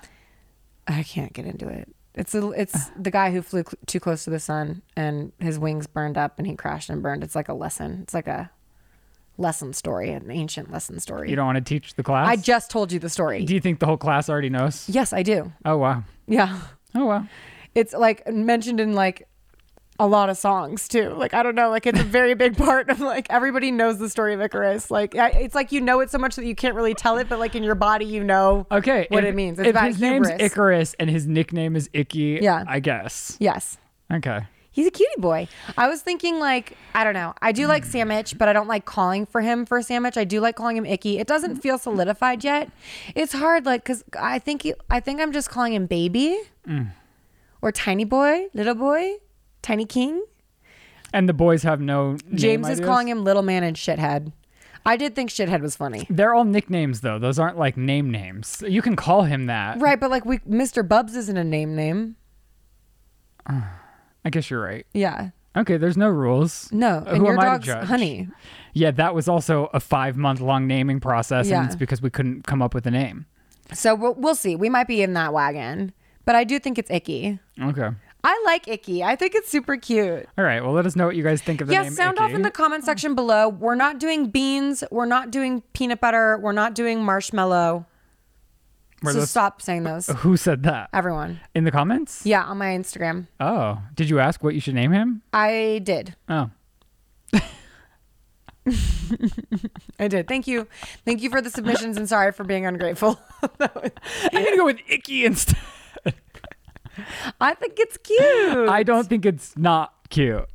[0.88, 1.88] I can't get into it.
[2.14, 5.58] It's a, it's the guy who flew cl- too close to the sun and his
[5.58, 7.24] wings burned up and he crashed and burned.
[7.24, 8.00] It's like a lesson.
[8.04, 8.52] It's like a
[9.42, 11.30] lesson story, an ancient lesson story.
[11.30, 12.28] You don't want to teach the class?
[12.28, 13.44] I just told you the story.
[13.44, 14.88] Do you think the whole class already knows?
[14.88, 15.52] yes, I do.
[15.66, 16.04] Oh wow.
[16.28, 16.60] Yeah.
[16.96, 17.26] Oh wow.
[17.76, 19.28] It's like mentioned in like
[20.00, 21.10] a lot of songs too.
[21.10, 24.10] Like I don't know, like it's a very big part of like everybody knows the
[24.10, 24.90] story of Icarus.
[24.90, 27.30] Like I, it's like you know it so much that you can't really tell it,
[27.30, 29.06] but like in your body you know Okay.
[29.10, 29.60] what if- it means.
[29.60, 30.28] It's if his name's.
[30.30, 32.64] Icarus and his nickname is Icky, Yeah.
[32.68, 33.38] I guess.
[33.40, 33.78] Yes.
[34.12, 34.42] Okay.
[34.74, 35.50] He's a cutie boy.
[35.78, 37.34] I was thinking like I don't know.
[37.42, 37.92] I do like mm.
[37.92, 40.16] Sandwich, but I don't like calling for him for Sandwich.
[40.16, 41.20] I do like calling him Icky.
[41.20, 41.62] It doesn't mm.
[41.62, 42.72] feel solidified yet.
[43.14, 46.92] It's hard, like because I think he, I think I'm just calling him Baby, mm.
[47.62, 49.16] or Tiny Boy, Little Boy,
[49.62, 50.24] Tiny King.
[51.14, 52.18] And the boys have no.
[52.34, 54.32] James is calling him Little Man and Shithead.
[54.86, 56.08] I did think Shithead was funny.
[56.10, 57.20] They're all nicknames though.
[57.20, 58.64] Those aren't like name names.
[58.66, 59.82] You can call him that.
[59.82, 60.88] Right, but like we, Mr.
[60.88, 62.16] Bubs isn't a name name.
[63.46, 63.64] Uh.
[64.26, 64.86] I guess you're right.
[64.94, 65.30] Yeah.
[65.58, 66.70] Okay, there's no rules.
[66.72, 67.88] No, Uh, and Who your am I to dog's judge?
[67.88, 68.30] Honey.
[68.74, 71.60] Yeah, that was also a five month long naming process, Yeah.
[71.60, 73.26] and it's because we couldn't come up with a name.
[73.74, 74.56] So we'll, we'll see.
[74.56, 75.92] We might be in that wagon,
[76.26, 77.40] but I do think it's Icky.
[77.62, 77.90] Okay.
[78.24, 79.04] I like Icky.
[79.04, 80.28] I think it's super cute.
[80.38, 80.62] All right.
[80.64, 81.94] Well, let us know what you guys think of the Yeah, name.
[81.94, 82.36] sound off Icky.
[82.36, 83.50] in the comment section below.
[83.50, 84.84] We're not doing beans.
[84.92, 86.38] We're not doing peanut butter.
[86.38, 87.88] We're not doing marshmallow.
[89.04, 90.08] Were so those- stop saying those.
[90.18, 90.90] Who said that?
[90.94, 91.40] Everyone.
[91.56, 92.26] In the comments?
[92.26, 93.28] Yeah, on my Instagram.
[93.40, 95.22] Oh, did you ask what you should name him?
[95.34, 96.16] I did.
[96.30, 96.50] Oh.
[100.00, 100.28] I did.
[100.28, 100.68] Thank you.
[101.04, 103.20] Thank you for the submissions and sorry for being ungrateful.
[103.42, 103.52] Was-
[104.32, 105.58] I'm gonna go with icky instead.
[107.40, 108.70] I think it's cute.
[108.70, 110.46] I don't think it's not cute.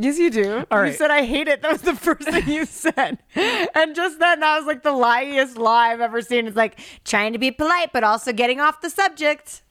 [0.00, 0.64] Yes, you do.
[0.70, 1.60] All You said I hate it.
[1.62, 3.18] That was the first thing you said.
[3.34, 6.46] And just then, that was like the liest lie I've ever seen.
[6.46, 9.62] It's like trying to be polite, but also getting off the subject.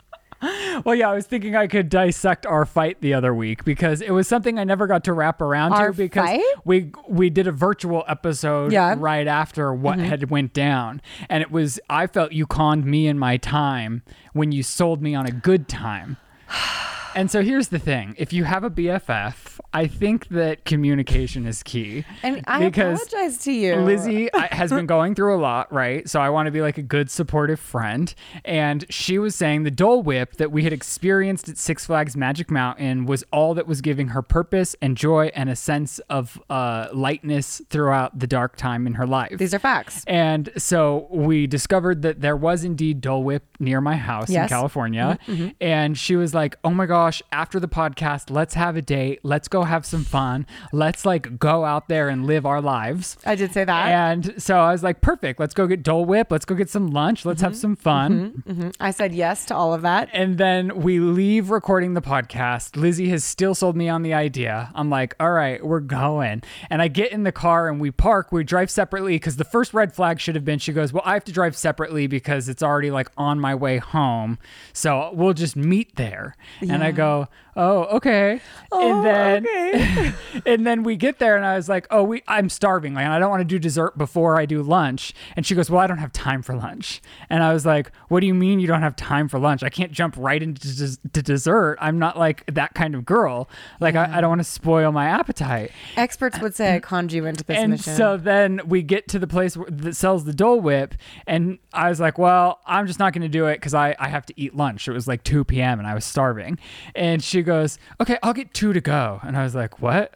[0.86, 4.12] Well, yeah, I was thinking I could dissect our fight the other week because it
[4.12, 6.44] was something I never got to wrap around Our to because fight?
[6.64, 8.92] we we did a virtual episode Yeah.
[8.94, 9.02] Mm-hmm.
[9.02, 13.18] right after what had went down, and it was I felt you conned me in
[13.18, 16.18] my time when you sold me on a good time.
[17.18, 21.64] And so here's the thing: if you have a BFF, I think that communication is
[21.64, 22.06] key.
[22.24, 23.74] And I apologize to you.
[23.74, 26.08] Lizze I- has been going through a lot, right?
[26.08, 28.14] So I want to be like a good supportive friend.
[28.46, 32.50] And she was saying the Dole Whip that we had experienced at Six Flags Magic
[32.52, 36.88] Mountain was all that was giving her purpose and joy and a sense of uh,
[36.94, 39.38] lightness throughout the dark time in her life.
[39.38, 40.04] These are facts.
[40.08, 44.46] And so we discovered that there was indeed Dole Whip near my house in Yes.
[44.46, 45.20] Mm-hmm, California.
[45.60, 49.22] And she was like, oh my gosh, after the podcast, let's have a date.
[49.24, 50.46] Let's go have some fun.
[50.74, 53.16] Let's like go out there and live our lives.
[53.26, 53.88] I did say that.
[53.90, 55.40] And so I was like, perfect.
[55.40, 56.28] Let's go get Dole Whip.
[56.30, 57.24] Let's go get some lunch.
[57.26, 57.46] Let's Mm-hmm.
[57.46, 58.74] have some fun.
[58.82, 60.10] I said yes to all of that.
[60.12, 62.72] And then we leave recording the podcast.
[62.72, 64.70] Lizze has still sold me on the idea.
[64.76, 66.42] I'm like, all right, we're going.
[66.70, 68.34] And I get in the car and we park.
[68.34, 71.14] We drive separately because the first red flag should have been she goes, well, I
[71.14, 74.40] have to drive separately because it's already like on my way home.
[74.74, 76.36] So we'll just meet there.
[76.62, 78.32] And I go, oh, okay.
[78.32, 78.42] and
[78.72, 80.16] oh, then
[80.46, 82.94] and then we get there and I was like, oh, we I'm starving.
[82.94, 85.14] Like, I don't want to do dessert before I do lunch.
[85.36, 87.02] And she goes, well, I don't have time for lunch.
[87.30, 89.64] And I was like, what do you mean you don't have time for lunch?
[89.64, 91.78] I can't jump right into des- to dessert.
[91.82, 93.50] I'm not like that kind of girl.
[93.80, 94.22] Like, I, I mm.
[94.22, 95.72] don't want to spoil my appetite.
[95.96, 97.96] Experts would say I conned you into this And mission.
[97.96, 101.90] so then we get to the place where- that sells the Dole Whip, and I
[101.90, 104.34] was like, "Well, I'm just not going to do it because I I have to
[104.36, 105.80] eat lunch." It was like 2 p.m.
[105.80, 106.60] and I was starving.
[106.96, 110.14] And she goes, "Okay, I'll get two to go." And I was like, "What?"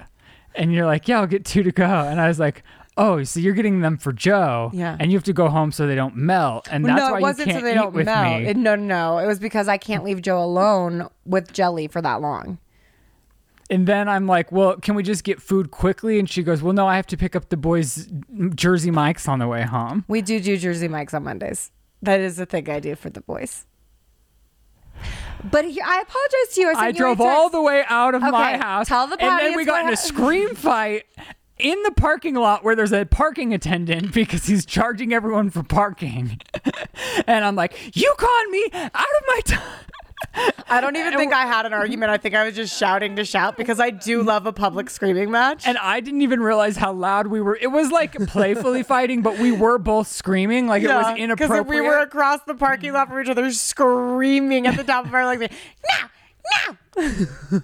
[0.54, 2.64] And you're like, "Yeah, I'll get two to go." And I was like.
[2.98, 4.98] Oh, so you're getting them for Joe, Yeah.
[5.00, 7.22] and you have to go home so they don't melt, and that's no, why it
[7.22, 8.42] wasn't you can't so they don't melt.
[8.42, 8.84] It- no, no,
[9.16, 9.18] no.
[9.20, 12.58] It was because I can't leave Joe alone with jelly for that long.
[13.70, 16.20] And then I'm like, well, can we just get food quickly?
[16.20, 18.10] And she goes, well, no, I have to pick up the boys'
[18.56, 20.04] Jersey Mikes on the way home.
[20.10, 21.72] We do do Jersey Mikes on Mondays.
[22.02, 23.66] That is a thing I do for the boys.
[25.50, 26.70] But he, I apologize to you.
[26.70, 28.88] I, I you drove all the way out of my Okay, house.
[28.88, 31.06] tell the and then we got in a scream fight
[31.58, 36.40] in the parking lot where there's a parking attendant because he's charging everyone for parking.
[37.28, 39.86] and I'm like, you conned me out of my time.
[40.34, 42.12] I don't even think I had an argument.
[42.12, 45.30] I think I was just shouting to shout because I do love a public screaming
[45.30, 45.68] match.
[45.68, 47.58] And I didn't even realize how loud we were.
[47.60, 51.68] It was like playfully fighting, but we were both screaming like it was inappropriate.
[51.68, 55.26] we were across the parking lot from each other, screaming at the top of our
[55.26, 55.42] lungs,
[56.62, 57.62] no, no,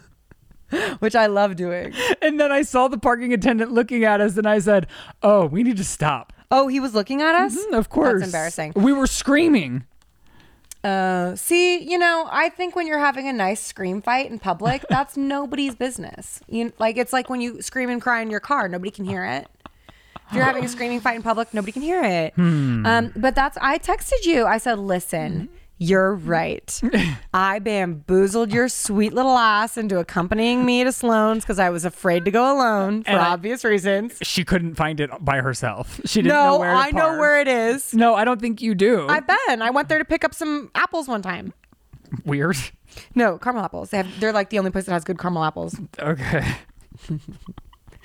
[0.99, 1.93] which I love doing.
[2.21, 4.87] and then I saw the parking attendant looking at us, and I said,
[5.23, 7.55] "Oh, we need to stop." Oh, he was looking at us.
[7.57, 8.73] Mm-hmm, of course, That's embarrassing.
[8.75, 9.85] We were screaming.
[10.87, 14.85] Uh, see, you know, I think when you're having a nice scream fight in public,
[14.89, 16.39] that's nobody's business.
[16.47, 19.25] You like it's like when you scream and cry in your car, nobody can hear
[19.25, 19.47] it.
[20.29, 22.33] If you're having a screaming fight in public, nobody can hear it.
[22.35, 22.85] Hmm.
[22.85, 24.45] Um, but that's I texted you.
[24.45, 26.81] I said, "Listen, you're right.
[27.33, 32.25] I bamboozled your sweet little ass into accompanying me to Sloan's because I was afraid
[32.25, 34.17] to go alone for And obvious reasons.
[34.23, 36.01] She couldn't find it by herself.
[36.05, 37.93] She didn't know No, where to I know where it is.
[37.93, 39.07] No, I don't think you do.
[39.07, 39.61] I've been.
[39.61, 41.53] I went there to pick up some apples one time.
[42.25, 42.57] Weird.
[43.13, 43.91] No, caramel apples.
[43.91, 45.75] They have, they're like the only place that has good caramel apples.
[45.99, 46.55] Okay.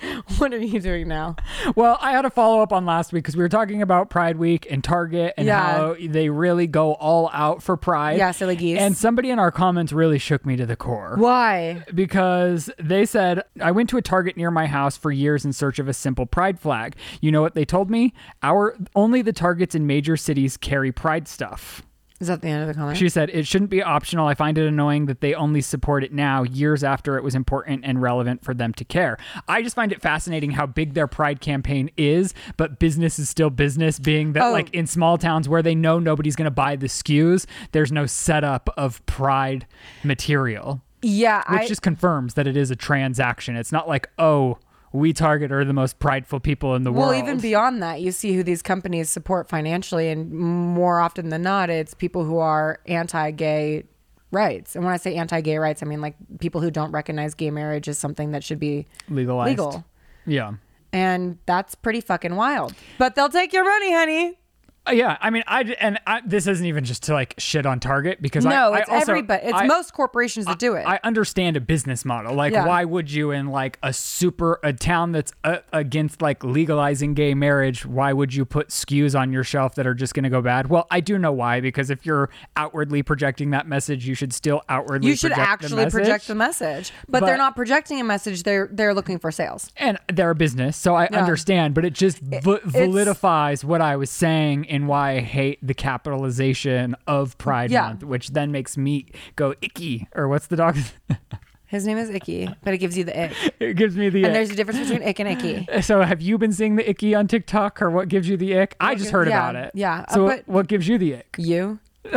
[0.37, 1.35] What are you doing now?
[1.75, 4.37] Well, I had a follow up on last week because we were talking about Pride
[4.37, 5.59] Week and Target and Yeah.
[5.61, 8.17] how they really go all out for Pride.
[8.17, 8.79] Yeah, silly geese.
[8.79, 11.15] And somebody in our comments really shook me to the core.
[11.17, 11.83] Why?
[11.93, 15.79] because they said I went to a Target near my house for years in search
[15.79, 16.95] of a simple pride flag.
[17.21, 18.13] You know what they told me?
[18.41, 21.83] Our only the Targets in major cities carry pride stuff.
[22.23, 22.97] Is that the end of the comment?
[22.97, 24.27] She said it shouldn't be optional.
[24.27, 27.83] I find it annoying that they only support it now, years after it was important
[27.83, 29.17] and relevant for them to care.
[29.45, 33.49] I just find it fascinating how big their pride campaign is, but business is still
[33.49, 34.51] business, being that Oh.
[34.53, 38.05] like in small towns where they know nobody's going to buy the SKUs, there's no
[38.05, 39.67] setup of pride
[40.01, 43.57] material yeah, which I, just confirms that it is a transaction.
[43.57, 44.57] It's not like, oh,
[44.93, 47.15] we Target are the most prideful people in the well, world.
[47.15, 51.41] Well, even beyond that, you see who these companies support financially, and more often than
[51.41, 53.83] not, it's people who are anti-gay
[54.31, 54.75] rights.
[54.75, 57.89] And when I say anti-gay rights, I mean like people who don't recognize gay marriage
[57.89, 59.49] as something that should be legalized.
[59.49, 59.85] legal.
[60.25, 60.53] Yeah.
[60.91, 62.75] And that's pretty fucking wild.
[62.99, 64.39] But they'll take your money, honey.
[64.85, 67.79] Uh, Yeah, I mean, I and I, this isn't even just to like shit on
[67.79, 69.45] Target because No, I, it's I also, everybody.
[69.45, 70.83] It's I- most corporations that do it.
[70.85, 72.33] I understand a business model.
[72.35, 72.65] Like, Yeah.
[72.67, 77.33] why would you in like a super a town that's uh, against like legalizing gay
[77.33, 77.85] marriage?
[77.85, 80.67] Why would you put SKUs on your shelf that are just going to go bad?
[80.67, 84.63] Well, I do know why because if you're outwardly projecting that message, you should still
[84.67, 85.09] outwardly.
[85.11, 86.91] you should project the actually project the message.
[87.07, 88.43] But, But- they're not projecting a message.
[88.43, 89.71] They're they're looking for sales.
[89.77, 91.19] and they're a business, so I Yeah.
[91.21, 91.73] understand.
[91.73, 95.75] But it just v- it's- validifies what I was saying and why I hate the
[95.75, 97.89] capitalization of Pride Yeah.
[97.89, 99.05] Month, which then makes me
[99.35, 100.07] go icky.
[100.15, 100.75] Or what's the dog?
[101.67, 103.31] His name is Icky, but it gives you the ick.
[103.59, 104.19] it gives me the.
[104.19, 104.25] Ick.
[104.25, 104.33] And ick.
[104.33, 105.67] there's a difference between ick and icky.
[105.81, 108.75] So have you been seeing the icky on TikTok or what gives you the ick?
[108.79, 109.71] I just heard yeah, about it.
[109.75, 111.35] yeah, uh, So what, what gives you the ick?
[111.37, 111.79] You.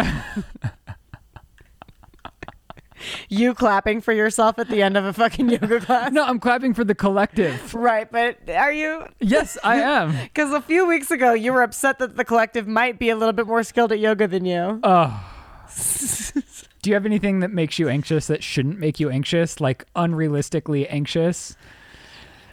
[3.29, 6.13] you clapping for yourself at the end of a fucking yoga class.
[6.13, 7.75] No, I'm clapping for the collective.
[7.75, 9.05] Right, but are you?
[9.21, 10.17] yes, I am.
[10.25, 13.33] Because a few weeks ago you were upset that the collective might be a little
[13.33, 14.81] bit more skilled at yoga than you.
[14.83, 15.33] Oh.
[16.83, 19.61] Do you have anything that makes you anxious that shouldn't make you anxious?
[19.61, 21.57] Like unrealistically anxious?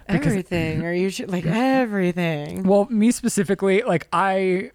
[0.07, 2.63] Because, everything, or you should like everything.
[2.63, 4.71] Well, me specifically, like I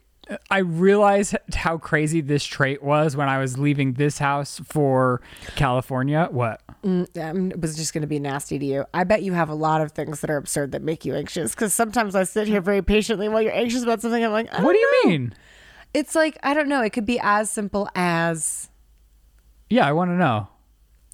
[0.51, 5.21] I realized how crazy this trait was when I was leaving this house for
[5.57, 6.29] California.
[6.31, 6.61] What?
[6.85, 7.07] Um,
[7.51, 8.85] it was just going to be nasty to you.
[8.93, 11.55] I bet you have a lot of things that are absurd that make you anxious.
[11.55, 14.25] Because sometimes I sit here very patiently while you're anxious about something.
[14.25, 15.11] I'm like, I What do you know.
[15.11, 15.35] mean?
[15.95, 16.83] It's like I don't know.
[16.83, 18.69] It could be as simple as
[19.71, 20.49] Yeah, I want to know.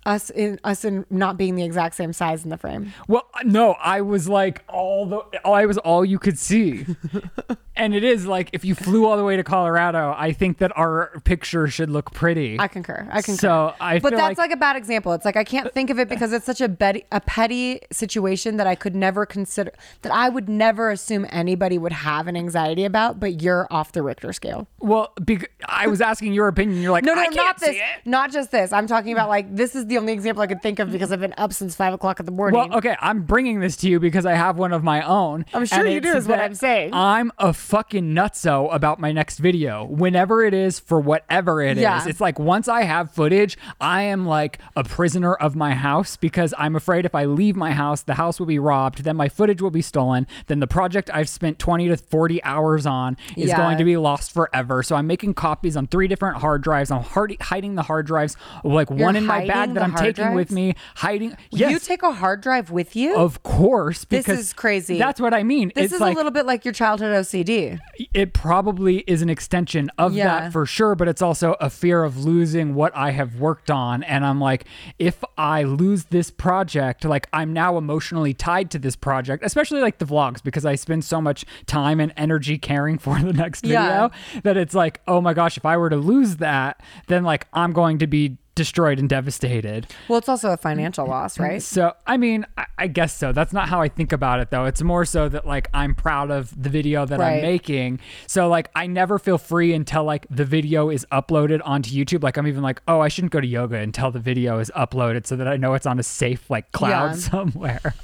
[0.06, 2.92] Us in us in not being the exact same size in the frame.
[3.08, 6.86] Well, no, I was like all the I was all you could see.
[7.76, 10.76] and it is like if you flew all the way to Colorado, I think that
[10.76, 12.58] our picture should look pretty.
[12.58, 13.08] I concur.
[13.10, 13.38] I concur.
[13.38, 15.12] So I but that's like, like, a bad example.
[15.12, 18.56] It's like I can't think of it because it's such a petty, a petty situation
[18.58, 22.84] that I could never consider that I would never assume anybody would have an anxiety
[22.84, 23.18] about.
[23.18, 24.68] But you're off the Richter scale.
[24.80, 26.82] well, bec- I was asking your opinion.
[26.82, 27.76] You're like, No, no, not this.
[28.04, 28.72] Not just this.
[28.72, 31.20] I'm talking about like this is the only example I could think of because I've
[31.20, 32.58] been up since five o'clock in the morning.
[32.60, 35.44] Well, okay, I'm bringing this to you because I have one of my own.
[35.54, 36.92] I'm sure you do, is what I'm saying.
[36.92, 39.84] I'm a fucking nutso about my next video.
[39.84, 42.04] Whenever it is, for whatever it is, Yeah.
[42.06, 46.54] It's like once I have footage, I am like a prisoner of my house because
[46.58, 49.60] I'm afraid if I leave my house, the house will be robbed, then my footage
[49.62, 53.56] will be stolen, then the project I've spent 20 to 40 hours on is Yeah.
[53.56, 54.82] going to be lost forever.
[54.82, 56.90] So I'm making copies on three different hard drives.
[56.90, 59.94] I'm hard- hiding the hard drives, like You're one in my bag that the I'm
[59.94, 61.36] taking with me, hiding.
[61.50, 61.70] Yes.
[61.72, 63.16] You take a hard drive with you.
[63.16, 64.98] Of course, This is crazy.
[64.98, 65.72] That's what I mean.
[65.74, 67.78] this it's is like a little bit like your childhood OCD.
[68.12, 70.40] it probably is an extension of Yeah.
[70.40, 74.02] that for sure, but it's also a fear of losing what I have worked on.
[74.02, 74.64] And I'm like,
[74.98, 79.98] if I lose this project, like I'm now emotionally tied to this project, especially like
[79.98, 83.80] the vlogs, because I spend so much time and energy caring for the next video
[83.80, 84.08] Yeah.
[84.42, 87.72] that it's like, oh my gosh, if I were to lose that, then like I'm
[87.72, 89.86] going to be destroyed and devastated.
[90.08, 91.62] Well, it's also a financial loss, right?
[91.62, 93.32] So, I mean, I, I guess so.
[93.32, 94.64] That's not how I think about it, though.
[94.64, 98.00] It's more so that, like, I'm proud of the video that I'm making.
[98.26, 102.22] So, like, I never feel free until, like, the video is uploaded onto YouTube.
[102.22, 105.26] Like, I'm even like, oh, I shouldn't go to yoga until the video is uploaded
[105.26, 107.12] so that I know it's on a safe, like, cloud Yeah.
[107.30, 107.94] somewhere.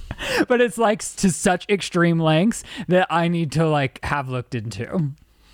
[0.48, 5.12] but it's, like, to such extreme lengths that I need to, like, have looked into.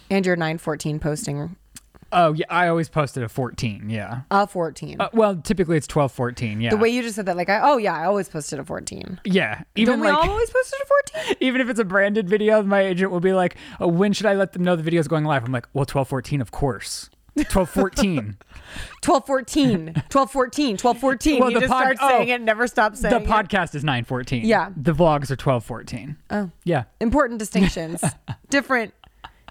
[0.09, 1.57] And your 914 posting
[2.13, 2.47] Oh, yeah.
[2.49, 3.91] I always posted a 14.
[3.91, 4.21] Yeah.
[4.31, 5.01] a 14.
[5.01, 6.61] Uh, well, typically it's 12, 14.
[6.61, 6.71] Yeah.
[6.71, 9.21] the way you just said that, like, I, oh yeah, I always posted a 14.
[9.25, 9.63] yeah.
[9.75, 10.17] Even Don't we like.
[10.25, 10.87] all always posted a
[11.23, 11.37] 14?
[11.41, 14.35] even if it's a branded video, my agent will be like, oh, "When should I
[14.35, 18.37] let them know the video is going live?" I'm like, "Well, 12:14, of course." 12:14.
[19.03, 22.41] 12 14 12 14 12 14 Well, you the just pod- start oh, saying it
[22.41, 23.29] never stop the saying it.
[23.29, 24.41] podcast is 9:14.
[24.45, 24.71] Yeah.
[24.77, 26.17] The vlogs are 12:14.
[26.31, 26.85] oh Yeah.
[27.01, 28.03] important distinctions
[28.51, 28.95] different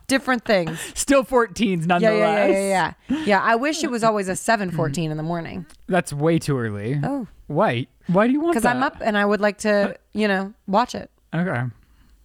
[0.08, 2.02] different things Still 14s yeah nonetheless.
[2.02, 5.24] yeah yeah yeah yeah yeah i wish it was always a 7 14 in the
[5.24, 7.00] morning That's way too early.
[7.04, 7.88] oh Why?
[8.08, 10.54] Why do you want because i'm up and i would like to uh, you know
[10.68, 11.64] watch it Okay.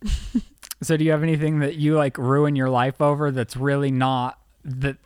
[0.83, 4.39] so do you have anything that you like ruin your life over that's really not
[4.65, 4.97] that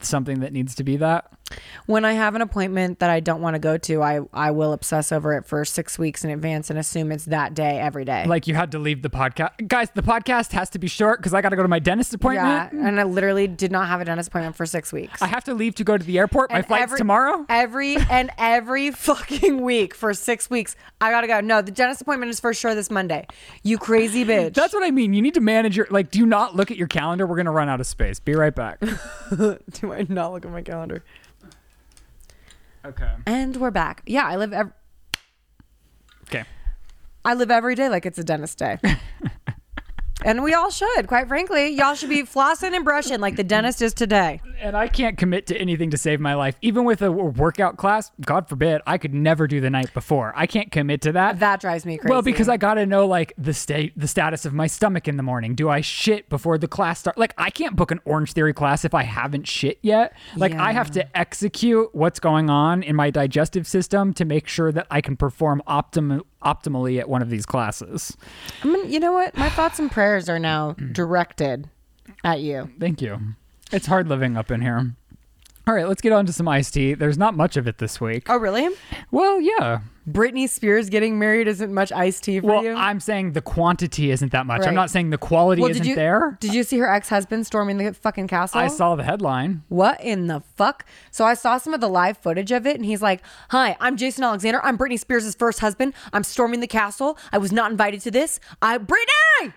[0.00, 1.30] something that needs to be that?
[1.86, 4.72] When i have an appointment that i don't want to go to i i will
[4.72, 8.24] obsess over it for six weeks in advance and assume it's that day every day
[8.26, 9.68] Like you had to leave the podcast.
[9.68, 12.12] Guys, the podcast has to be short because I got to go to my dentist
[12.14, 12.72] appointment.
[12.72, 15.44] yeah and i literally did not have a dentist appointment for six weeks I have
[15.44, 16.50] to leave to go to the airport.
[16.50, 17.46] My And flight's every- tomorrow.
[17.48, 21.40] Every and every fucking week for six weeks, I gotta go.
[21.40, 23.26] No, the dentist appointment is for sure this Monday.
[23.62, 24.54] You crazy bitch.
[24.54, 25.14] That's what I mean.
[25.14, 26.10] You need to manage your like.
[26.10, 27.26] Do not look at your calendar.
[27.26, 28.18] We're gonna run out of space.
[28.20, 28.80] Be right back.
[29.30, 31.02] Do I not look at my calendar?
[32.86, 33.10] Okay.
[33.26, 34.02] And we're back.
[34.06, 34.52] Yeah, I live.
[34.52, 34.72] Ev-
[36.28, 36.44] Okay.
[37.24, 38.78] I live every day like it's a dentist day.
[40.24, 41.68] and we all should, quite frankly.
[41.68, 44.40] Y'all should be flossing and brushing like the dentist is today.
[44.60, 46.56] and I can't commit to anything to save my life.
[46.62, 50.32] Even with a workout class, God forbid, I could never do the night before.
[50.34, 51.40] I can't commit to that.
[51.40, 52.10] That drives me crazy.
[52.10, 55.22] Well, because I gotta know like the state, the status of my stomach in the
[55.22, 55.54] morning.
[55.54, 57.18] Do I shit before the class start?
[57.18, 60.14] Like I can't book an Orange Theory class if I haven't shit yet.
[60.36, 64.72] Like I have to execute what's going on in my digestive system to make sure
[64.72, 68.16] that I can perform optim- optimally at one of these classes.
[68.62, 69.36] I mean, you know what?
[69.36, 70.92] My thoughts and prayers are now mm.
[70.92, 71.68] directed
[72.22, 72.70] at you.
[72.78, 73.18] Thank you.
[73.72, 74.92] It's hard living up in here.
[75.68, 76.94] All right, let's get on to some iced tea.
[76.94, 78.30] There's not much of it this week.
[78.30, 78.68] Oh, really?
[79.10, 79.80] Well, yeah.
[80.08, 82.72] Britney Spears getting married isn't much iced tea for Well, you?
[82.72, 84.60] I'm saying the quantity isn't that much.
[84.60, 84.68] Right.
[84.68, 86.38] I'm not saying the quality well, isn't did you there.
[86.38, 88.60] did you see her ex husband storming the fucking castle?
[88.60, 89.64] I saw the headline.
[89.68, 90.86] What in the fuck?
[91.10, 93.96] So I saw some of the live footage of it, and he's like, "Hi, I'm
[93.96, 94.64] Jason Alexander.
[94.64, 95.94] I'm Britney Spears' first husband.
[96.12, 97.18] I'm storming the castle.
[97.32, 98.38] I was not invited to this.
[98.62, 99.52] I Britney."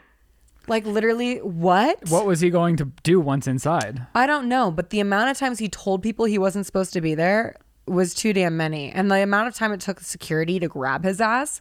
[0.68, 2.10] Like literally, what?
[2.10, 4.06] What was he going to do once inside?
[4.14, 7.02] I don't know, but the amount of times he told people he wasn't supposed to
[7.02, 7.56] be there
[7.88, 11.20] was too damn many, and the amount of time it took security to grab his
[11.20, 11.60] ass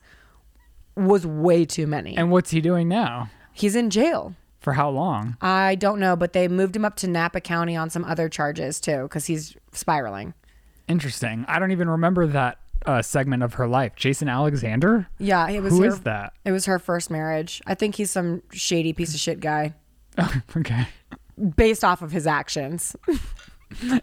[0.94, 2.16] was way too many.
[2.16, 3.30] And what's he doing now?
[3.52, 4.34] he's in jail.
[4.60, 5.36] For how long?
[5.40, 8.80] I don't know, but they moved him up to Napa County on some other charges
[8.80, 10.34] too, because he's spiraling.
[10.88, 11.44] Interesting.
[11.48, 12.58] I don't even remember that
[12.88, 13.94] uh, segment of her life.
[13.94, 15.08] Jason Alexander?
[15.18, 15.74] Yeah, it was.
[15.74, 16.32] Who her, is that?
[16.44, 17.60] It was her first marriage.
[17.66, 19.74] I think he's some shady piece of shit guy,
[20.56, 20.88] okay.
[21.56, 22.96] based off of his actions.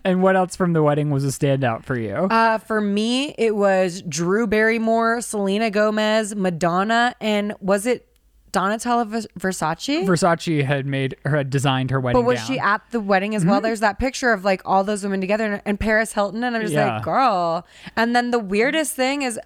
[0.04, 2.14] And what else from the wedding was a standout for you?
[2.14, 8.08] Uh, for me, it was Drew Barrymore, Selena Gomez, Madonna, and was it
[8.56, 10.06] Donatella Versace?
[10.06, 12.48] Versace had made her had designed her wedding but was gown.
[12.48, 13.56] she at the wedding as well?
[13.56, 13.64] Mm-hmm.
[13.66, 16.62] There's that picture of like all those women together and, and Paris Hilton, and I'm
[16.62, 16.96] just Yeah.
[16.96, 17.66] like, girl.
[17.96, 19.40] And then the weirdest thing is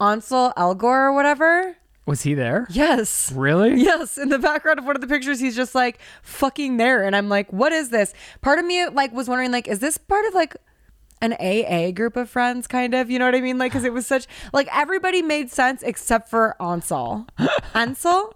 [0.00, 1.76] Ansel Elgort or whatever.
[2.06, 2.66] was he there?
[2.70, 3.30] Yes.
[3.32, 3.80] Really?
[3.80, 7.14] Yes, in the background of one of the pictures, he's just like fucking there, and
[7.14, 8.12] I'm like, what is this?
[8.40, 10.56] Part of me like was wondering, like, is this part of like
[11.20, 13.08] an AA group of friends, kind of?
[13.08, 13.56] You know what I mean?
[13.58, 17.26] Like, because it was such like everybody made sense except for Ansel,
[17.74, 18.34] Ansel,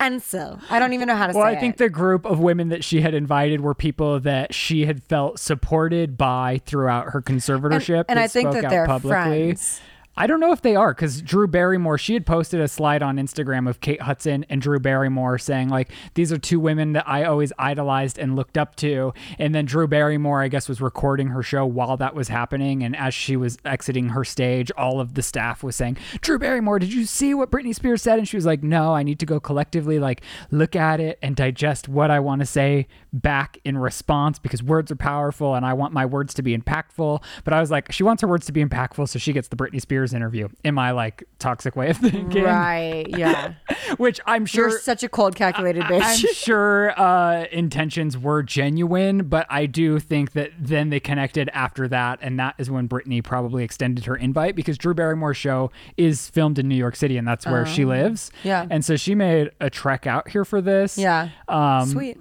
[0.00, 0.58] Ansel.
[0.70, 1.78] I don't even know how to Well, say I think it.
[1.78, 6.16] the group of women that she had invited were people that she had felt supported
[6.16, 8.04] by throughout her conservatorship.
[8.08, 9.10] and I think that they're publicly.
[9.54, 9.80] friends.
[10.16, 13.16] I don't know if they are because Drew Barrymore, she had posted a slide on
[13.16, 17.24] Instagram of Kate Hudson and Drew Barrymore saying, like, these are two women that I
[17.24, 19.12] always idolized and looked up to.
[19.38, 22.84] And then Drew Barrymore, I guess, was recording her show while that was happening.
[22.84, 26.78] And as she was exiting her stage, all of the staff was saying, Drew Barrymore,
[26.78, 28.18] did you see what Britney Spears said?
[28.18, 31.34] And she was like, no, I need to go collectively, like, look at it and
[31.34, 35.72] digest what I want to say back in response because words are powerful and I
[35.72, 37.22] want my words to be impactful.
[37.44, 39.56] But I was like, she wants her words to be impactful, so she gets the
[39.56, 42.42] Britney Spears interview in my like toxic way of thinking.
[42.42, 43.06] Right?
[43.08, 43.54] Yeah.
[43.96, 46.02] Which I'm sure You're such a cold, calculated bitch.
[46.02, 51.86] I'm sure uh, intentions were genuine, but I do think that then they connected after
[51.88, 56.28] that, and that is when Britney probably extended her invite because Drew Barrymore's show is
[56.30, 58.30] filmed in New York City, and that's where she lives.
[58.34, 58.38] Oh.
[58.42, 58.66] Yeah.
[58.70, 60.98] and so she made a trek out here for this.
[60.98, 61.28] Yeah.
[61.48, 62.18] um, Sweet.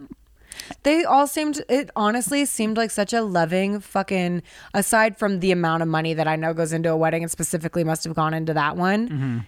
[0.84, 5.82] They all seemed, it honestly seemed like such a loving fucking, aside from the amount
[5.84, 8.54] of money that I know goes into a wedding and specifically must have gone into
[8.54, 9.39] that one, Mm-hmm.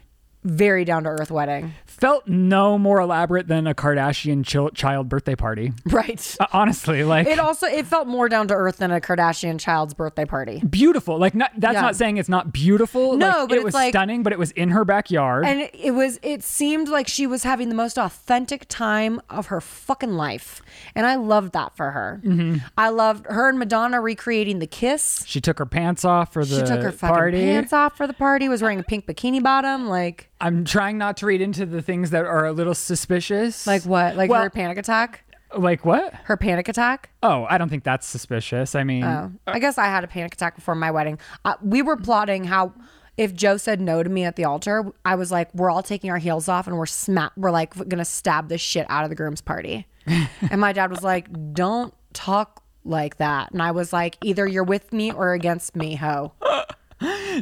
[0.45, 1.73] Very down to earth wedding.
[1.85, 5.71] Felt no more elaborate than a Kardashian chil- child birthday party.
[5.85, 6.35] Right.
[6.39, 9.93] Uh, honestly, like It also, it felt more down to earth than a Kardashian child's
[9.93, 10.61] birthday party.
[10.69, 11.17] beautiful.
[11.17, 11.81] Like not, that's Yeah.
[11.81, 13.15] not saying it's not beautiful.
[13.17, 15.45] No, like, but it it's was like- stunning, but it was in her backyard.
[15.45, 19.61] And it was, it seemed like she was having the most authentic time of her
[19.61, 20.61] fucking life.
[20.95, 22.21] And I loved that for her.
[22.25, 22.57] Mm-hmm.
[22.77, 25.23] I loved her and Madonna recreating the kiss.
[25.25, 27.39] she took her pants off for the She took her fucking party.
[27.41, 29.87] pants off for the party, was wearing a pink bikini bottom.
[29.87, 33.65] Like, I'm trying not to read into the things that are a little suspicious.
[33.65, 34.15] like what?
[34.15, 35.21] Like Well- her panic attack?
[35.57, 36.13] like what?
[36.25, 37.09] Her panic attack?
[37.23, 38.75] Oh, I don't think that's suspicious.
[38.75, 41.17] I mean, Oh, I guess I had a panic attack before my wedding.
[41.45, 42.73] Uh, we were plotting how
[43.17, 46.11] if Joe said no to me at the altar, I was like, we're all taking
[46.11, 49.15] our heels off and we're sma- we're like gonna stab the shit out of the
[49.15, 49.87] groom's party.
[50.05, 53.51] and my dad was like, don't talk like that.
[53.51, 56.33] And I was like, either you're with me or against me, ho.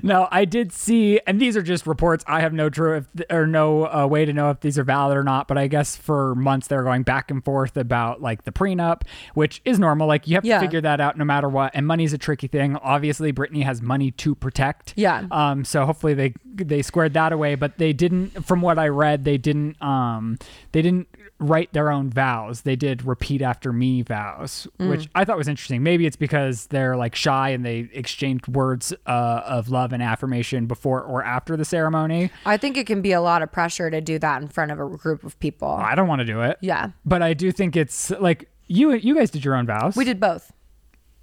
[0.01, 2.23] no, I did see, and these are just reports.
[2.27, 5.15] I have no true if, or no uh, way to know if these are valid
[5.15, 5.47] or not.
[5.47, 9.03] But I guess for months they're going back and forth about like the prenup,
[9.35, 10.07] which is normal.
[10.07, 10.59] Like you have Yeah.
[10.59, 11.71] to figure that out no matter what.
[11.75, 12.75] And money's a tricky thing.
[12.77, 14.93] Obviously, Britney has money to protect.
[14.95, 15.27] Yeah.
[15.31, 15.63] Um.
[15.65, 17.55] So hopefully they they squared that away.
[17.55, 18.45] But they didn't.
[18.45, 19.79] From what I read, they didn't.
[19.81, 20.39] Um.
[20.71, 21.07] They didn't
[21.43, 22.61] write their own vows.
[22.61, 24.89] They did repeat after me vows, Mm.
[24.89, 25.83] which I thought was interesting.
[25.83, 30.65] Maybe it's because they're like shy and they exchanged words uh, of love and affirmation
[30.65, 32.31] before or after the ceremony.
[32.45, 34.79] I think it can be a lot of pressure to do that in front of
[34.79, 35.67] a group of people.
[35.69, 36.57] I don't want to do it.
[36.61, 36.91] Yeah.
[37.05, 39.95] But I do think it's like you you guys did your own vows.
[39.95, 40.51] We did both.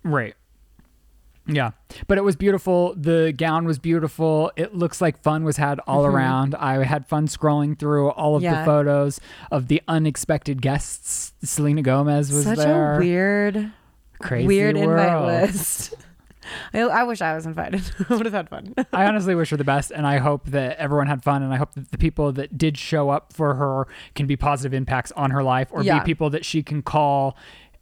[0.04, 0.34] Right.
[1.46, 1.70] Yeah.
[2.06, 2.94] But it was beautiful.
[2.96, 4.52] The gown was beautiful.
[4.56, 6.54] It looks like fun was had all around.
[6.54, 8.52] I had fun scrolling through all of Mm-hmm.
[8.54, 8.60] Yeah.
[8.60, 9.20] the photos
[9.50, 11.32] of the unexpected guests.
[11.42, 12.94] Selena Gomez was Such there.
[12.94, 13.72] a weird,
[14.20, 15.26] Crazy weird invite world.
[15.26, 15.94] list.
[16.74, 17.82] I, I wish I was invited.
[18.08, 18.74] I would have had fun.
[18.92, 21.56] I honestly wish her the best, and I hope that everyone had fun, and I
[21.56, 25.30] hope that the people that did show up for her can be positive impacts on
[25.30, 26.00] her life, or Yeah.
[26.00, 27.36] be people that she can call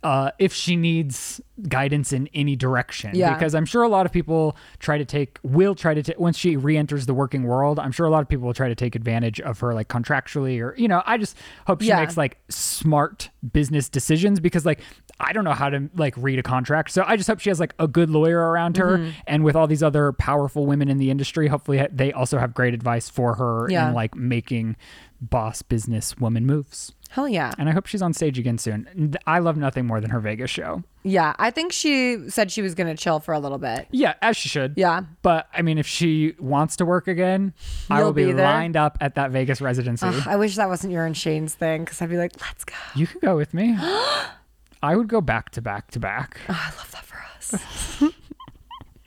[0.05, 3.11] uh, if she needs guidance in any direction.
[3.15, 3.35] Yeah.
[3.35, 6.39] Because I'm sure a lot of people try to take, will try to take, once
[6.39, 8.95] she re-enters the working world, I'm sure a lot of people will try to take
[8.95, 11.37] advantage of her, like contractually, or you know, I just
[11.67, 11.99] hope she Yeah.
[12.01, 14.81] makes like smart business decisions because like
[15.19, 16.93] I don't know how to like read a contract.
[16.93, 19.11] So I just hope she has like a good lawyer around her Mm-hmm.
[19.27, 22.73] and with all these other powerful women in the industry, hopefully they also have great
[22.73, 23.89] advice for her Yeah.
[23.89, 24.77] in like making
[25.21, 26.93] boss business woman moves.
[27.11, 27.53] Hell yeah.
[27.59, 29.15] And I hope she's on stage again soon.
[29.27, 30.85] I love nothing more than her Vegas show.
[31.03, 31.35] Yeah.
[31.39, 33.89] I think she said she was going to chill for a little bit.
[33.91, 34.75] Yeah, as she should.
[34.77, 35.03] Yeah.
[35.23, 37.55] But I mean, if she wants to work again,
[37.89, 40.07] I You'll will be, be lined up at that Vegas residency.
[40.07, 42.75] Ugh, I wish that wasn't your and Shane's thing because I'd be like, let's go.
[42.95, 43.77] you could go with me.
[44.83, 46.39] I would go back to back to back.
[46.49, 48.13] I love that for us.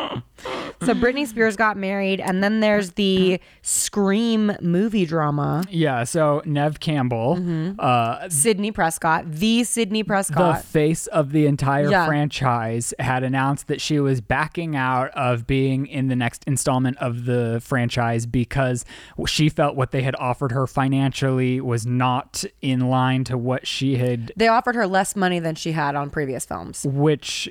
[0.84, 5.64] so Britney Spears got married, and then there's the Scream movie drama.
[5.70, 7.74] Yeah, so Nev Campbell, Mm-hmm.
[7.80, 12.06] uh, Sidney Prescott, the Sidney Prescott, the face of the entire Yeah.
[12.08, 17.26] franchise, had announced that she was backing out of being in the next installment of
[17.26, 18.86] the franchise because
[19.28, 23.98] she felt what they had offered her financially was not in line to what she
[23.98, 26.86] had, they offered her less money than she had on previous films.
[26.90, 27.50] which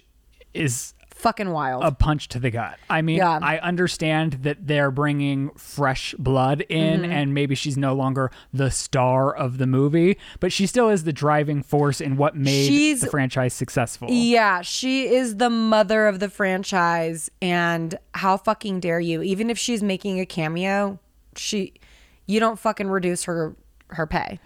[0.54, 1.84] is Fucking wild.
[1.84, 2.78] a punch to the gut.
[2.88, 3.38] I mean, Yeah.
[3.42, 7.12] I understand that they're bringing fresh blood in Mm-hmm.
[7.12, 11.12] and maybe she's no longer the star of the movie, but she still is the
[11.12, 14.08] driving force in what made She's- the franchise successful.
[14.10, 19.22] Yeah, she is the mother of the franchise and how fucking dare you?
[19.22, 20.98] Even if she's making a cameo,
[21.36, 21.74] she
[22.26, 23.54] you don't fucking reduce her
[23.88, 24.38] her pay.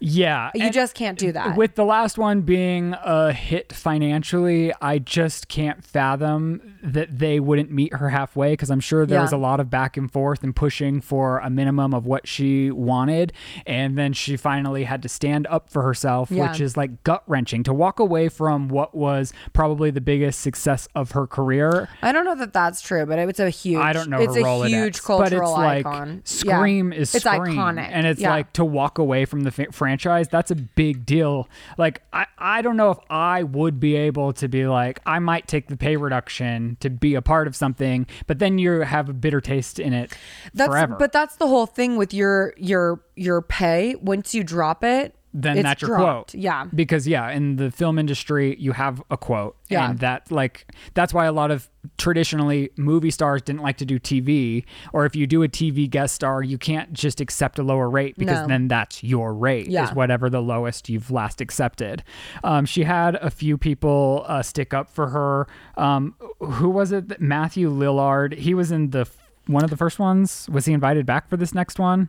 [0.00, 0.50] Yeah.
[0.54, 1.56] You just can't do that.
[1.56, 7.70] With the last one being a hit financially, I just can't fathom that they wouldn't
[7.70, 9.22] meet her halfway because I'm sure there Yeah.
[9.22, 12.70] was a lot of back and forth and pushing for a minimum of what she
[12.70, 13.32] wanted.
[13.66, 16.50] And then she finally had to stand up for herself, Yeah.
[16.50, 20.86] which is like gut wrenching to walk away from what was probably the biggest success
[20.94, 21.88] of her career.
[22.02, 24.40] I don't know that that's true, but it's a huge I don't know it's a
[24.40, 26.20] Rolodex, huge but it's cultural like icon.
[26.24, 26.98] Scream Yeah.
[26.98, 27.88] is it's Scream, iconic.
[27.90, 29.50] and it's like to walk away from the
[29.84, 30.28] franchise.
[30.28, 31.46] That's a big deal.
[31.76, 35.46] Like I, I don't know if I would be able to be like I might
[35.46, 39.12] take the pay reduction to be a part of something, but then you have a
[39.12, 40.16] bitter taste in it
[40.54, 40.96] that's forever.
[40.98, 43.94] but that's the whole thing with your your your pay.
[43.96, 46.30] Once you drop it, then it's that's your dropped.
[46.32, 46.34] quote.
[46.40, 46.66] Yeah.
[46.72, 49.56] Because yeah, in the film industry, you have a quote.
[49.68, 49.90] Yeah.
[49.90, 51.68] And that like that's why a lot of
[51.98, 54.64] traditionally movie stars didn't like to do TV.
[54.92, 58.16] Or if you do a TV guest star, you can't just accept a lower rate
[58.16, 58.46] because No.
[58.46, 59.88] then that's your rate Yeah.
[59.88, 62.04] is whatever the lowest you've last accepted.
[62.44, 65.48] Um, she had a few people uh, stick up for her.
[65.76, 67.20] Um, who was it?
[67.20, 68.34] Matthew Lillard.
[68.38, 69.08] He was in the
[69.46, 70.48] one of the first ones.
[70.50, 72.08] Was he invited back for this next one?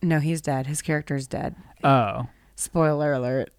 [0.00, 0.66] No, he's dead.
[0.68, 1.54] His character's dead.
[1.84, 2.28] Oh.
[2.56, 3.50] Spoiler alert.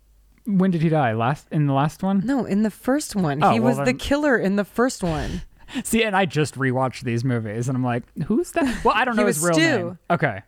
[0.45, 1.13] When did he die?
[1.13, 2.21] Last in the last one?
[2.25, 3.43] No, in the first one.
[3.43, 5.41] Oh, he well was the killer in the first one.
[5.83, 8.83] See, and I just rewatched these movies, and I'm like, who's that?
[8.83, 9.61] Well, I don't know his real Stu.
[9.61, 9.99] name.
[10.09, 10.41] Okay.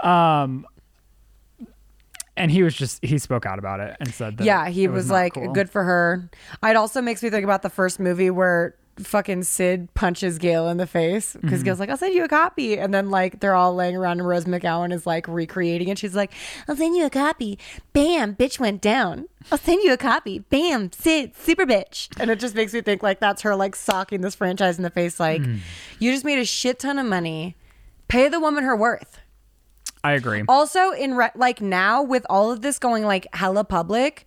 [0.00, 0.66] Um,
[2.36, 4.44] and he was just he spoke out about it and said that.
[4.44, 5.52] yeah, he was, not like, cool.
[5.52, 6.30] good for her.
[6.62, 10.76] It also makes me think about the first movie where fucking Sid punches Gale in
[10.76, 11.64] the face because Mm-hmm.
[11.64, 12.78] Gale's like, I'll send you a copy.
[12.78, 15.98] And then, like, they're all laying around and Rose McGowan is like recreating it.
[15.98, 16.32] She's like,
[16.68, 17.58] I'll send you a copy.
[17.92, 19.26] Bam, bitch went down.
[19.52, 20.40] I'll send you a copy.
[20.40, 22.08] Bam, Sid, super bitch.
[22.20, 24.90] And it just makes me think, like, that's her, like, socking this franchise in the
[24.90, 25.18] face.
[25.20, 25.58] Like, Mm.
[25.98, 27.56] you just made a shit ton of money.
[28.08, 29.20] Pay the woman her worth.
[30.04, 30.44] I agree.
[30.48, 34.26] Also, in re- like now with all of this going like hella public,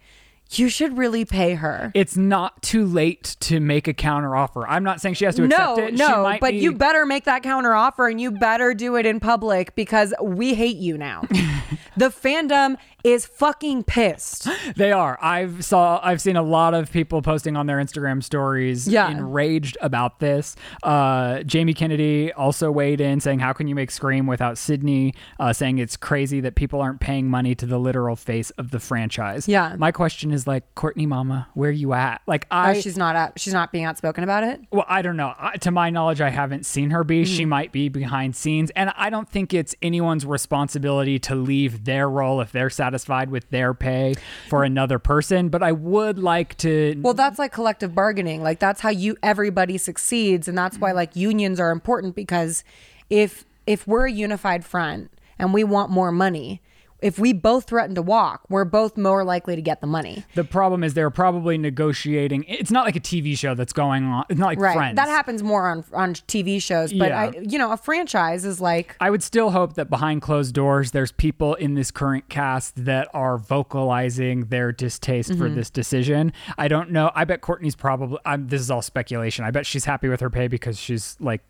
[0.60, 1.91] you should really pay her.
[1.93, 4.66] It's not too late to make a counteroffer.
[4.68, 5.89] I'm not saying she has to No, accept it.
[5.91, 9.20] She no, but be- you better make that counteroffer and you better do it in
[9.20, 11.22] public because we hate you now.
[11.97, 14.47] the fandom is fucking pissed.
[14.76, 15.18] They are.
[15.22, 15.99] I've saw.
[16.04, 19.10] I've seen a lot of people posting on their Instagram stories, Yeah.
[19.12, 20.56] enraged about this.
[20.82, 25.52] Uh, Jamie Kennedy also weighed in, saying, "How can you make Scream without Sidney?" Uh,
[25.54, 29.47] saying it's crazy that people aren't paying money to the literal face of the franchise.
[29.47, 29.76] Yeah.
[29.78, 32.22] My question is like, Courteney, Mama, where you at?
[32.28, 32.80] Like, Oh, I.
[32.80, 34.62] she's not out, she's not being outspoken about it.
[34.72, 35.34] well, I don't know.
[35.38, 37.24] I, to my knowledge, I haven't seen her be.
[37.24, 37.34] Mm-hmm.
[37.36, 42.08] She might be behind scenes, and I don't think it's anyone's responsibility to leave their
[42.10, 42.91] role if they're satisfied
[43.30, 44.16] with their pay
[44.50, 45.50] for another person.
[45.50, 47.00] But I would like to.
[47.02, 48.44] Well, that's like collective bargaining.
[48.44, 52.64] Like that's how you everybody succeeds and that's why like unions are important because
[53.10, 56.62] if if we're a unified front and we want more money,
[57.02, 60.24] if we both threaten to walk, we're both more likely to get the money.
[60.36, 62.45] the problem is they're probably negotiating.
[62.47, 64.26] It's not like a TV show that's going on.
[64.30, 64.76] It's not like Right.
[64.76, 64.95] Friends.
[64.95, 67.20] That happens more on on TV shows, but Yeah.
[67.22, 70.91] I you know, a franchise is like I would still hope that behind closed doors,
[70.91, 75.56] there's people in this current cast that are vocalizing their distaste for Mm-hmm.
[75.56, 76.34] this decision.
[76.58, 77.12] I don't know.
[77.16, 78.20] I bet Courteney's probably.
[78.26, 79.43] I'm, this is all speculation.
[79.43, 81.41] I bet she's happy with her pay because she's like.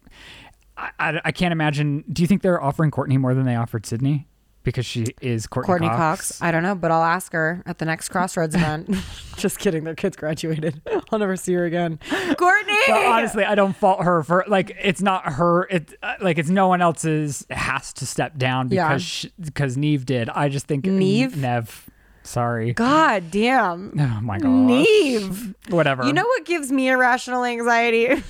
[0.78, 2.04] I, I, I can't imagine.
[2.12, 4.28] Do you think they're offering Courteney more than they offered Sidney?
[4.64, 6.28] Because she is Courteney, Courteney Cox.
[6.34, 6.42] Cox.
[6.42, 8.96] I don't know, but I'll ask her at the next Crossroads event.
[9.38, 9.84] Just kidding.
[9.86, 10.80] Their kids graduated.
[11.12, 11.98] I'll never see her again.
[12.38, 12.78] Courteney.
[12.88, 15.64] But honestly, I don't fault her for like it's not her.
[15.64, 18.88] It uh, like it's no one else's has to step down Yeah.
[18.90, 20.30] because she, because Neve did.
[20.30, 21.36] I just think Neve?
[21.38, 21.90] Nev.
[22.22, 22.74] Sorry.
[22.74, 23.94] God damn.
[24.00, 24.48] Oh my god.
[24.48, 25.56] Neve.
[25.70, 26.06] Whatever.
[26.06, 28.22] You know what gives me irrational anxiety?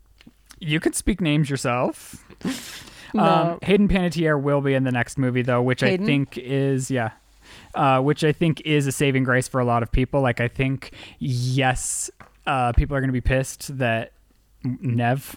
[0.58, 2.24] you could speak names yourself.
[3.14, 3.22] No.
[3.24, 6.04] Um, Hayden Panettiere will be in the next movie though, which Hayden?
[6.04, 7.10] I think is yeah.
[7.74, 10.20] Uh, which I think is a saving grace for a lot of people.
[10.20, 12.10] Like I think yes,
[12.46, 14.12] uh, people are going to be pissed that
[14.64, 15.36] Nev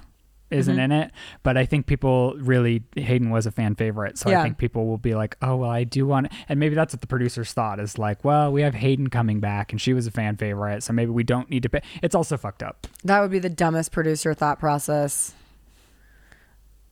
[0.49, 0.81] isn't Mm-hmm.
[0.83, 1.11] in it,
[1.43, 4.41] but I think people really Hayden was a fan favorite, so Yeah.
[4.41, 6.99] I think people will be like, oh well, I do want, and maybe that's what
[6.99, 10.11] the producers thought is like, well, we have Hayden coming back, and she was a
[10.11, 11.81] fan favorite, so maybe we don't need to pay.
[12.03, 12.85] It's also fucked up.
[13.05, 15.33] That would be the dumbest producer thought process.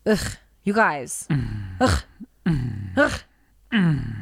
[0.06, 0.38] Ugh,
[0.70, 1.26] you guys.
[1.32, 2.04] Mm.
[2.46, 3.22] Mm.
[3.74, 4.22] Mm.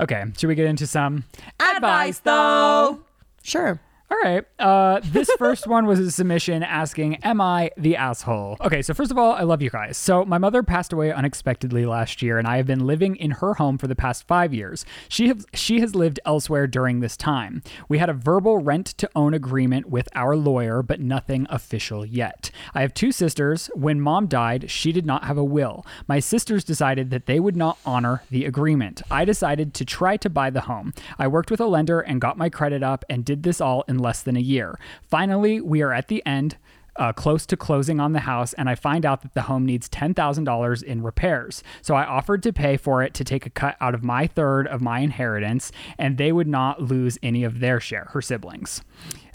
[0.00, 1.24] Okay, should we get into some
[1.60, 3.00] Advice, though.
[3.42, 3.80] Sure.
[4.10, 4.42] All right.
[4.58, 8.56] Uh, this first one was a submission asking, Am I the asshole?
[8.58, 9.98] Okay, so first of all, I love you guys.
[9.98, 13.54] So, my mother passed away unexpectedly last year, and I have been living in her
[13.54, 14.86] home for the past five years.
[15.10, 17.62] She, have, she has lived elsewhere during this time.
[17.86, 22.50] We had a verbal rent to own agreement with our lawyer, but nothing official yet.
[22.74, 23.70] I have two sisters.
[23.74, 25.84] When mom died, she did not have a will.
[26.06, 29.02] My sisters decided that they would not honor the agreement.
[29.10, 30.94] I decided to try to buy the home.
[31.18, 33.97] I worked with a lender and got my credit up and did this all in
[33.98, 34.78] less than a year.
[35.06, 36.56] Finally, we are at the end.
[36.96, 39.88] Uh, close to closing on the house, and I find out that the home needs
[39.88, 41.62] $10,000 in repairs.
[41.80, 44.66] So I offered to pay for it to take a cut out of my third
[44.66, 48.82] of my inheritance, and they would not lose any of their share, her siblings.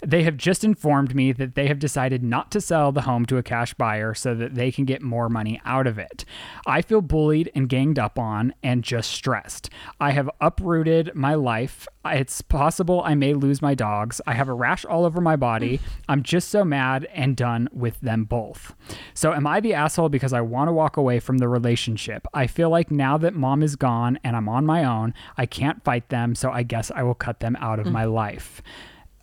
[0.04, 3.36] They have just informed me that they have decided not to sell the home to
[3.36, 6.24] a cash buyer so that they can get more money out of it.
[6.66, 9.70] I feel bullied and ganged up on and just stressed.
[10.00, 11.86] I have uprooted my life.
[12.04, 14.20] It's possible I may lose my dogs.
[14.26, 15.78] I have a rash all over my body.
[15.78, 15.82] Mm.
[16.08, 18.74] I'm just so mad and done with them both.
[19.14, 22.26] So, am I the asshole because I want to walk away from the relationship?
[22.34, 25.82] I feel like now that mom is gone and I'm on my own, I can't
[25.82, 27.92] fight them, so I guess I will cut them out of mm.
[27.92, 28.62] my life.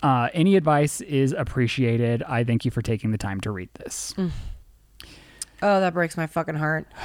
[0.02, 2.24] Uh, any advice is appreciated.
[2.24, 4.14] I thank you for taking the time to read this.
[5.62, 6.88] Oh, that breaks my fucking heart.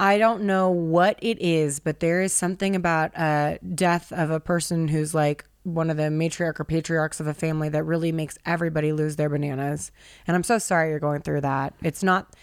[0.00, 4.40] I don't know what it is, but there is something about uh, death of a
[4.40, 8.38] person who's like one of the matriarch or patriarchs of a family that really makes
[8.46, 9.92] everybody lose their bananas.
[10.26, 11.74] And I'm so sorry you're going through that.
[11.82, 12.34] It's not.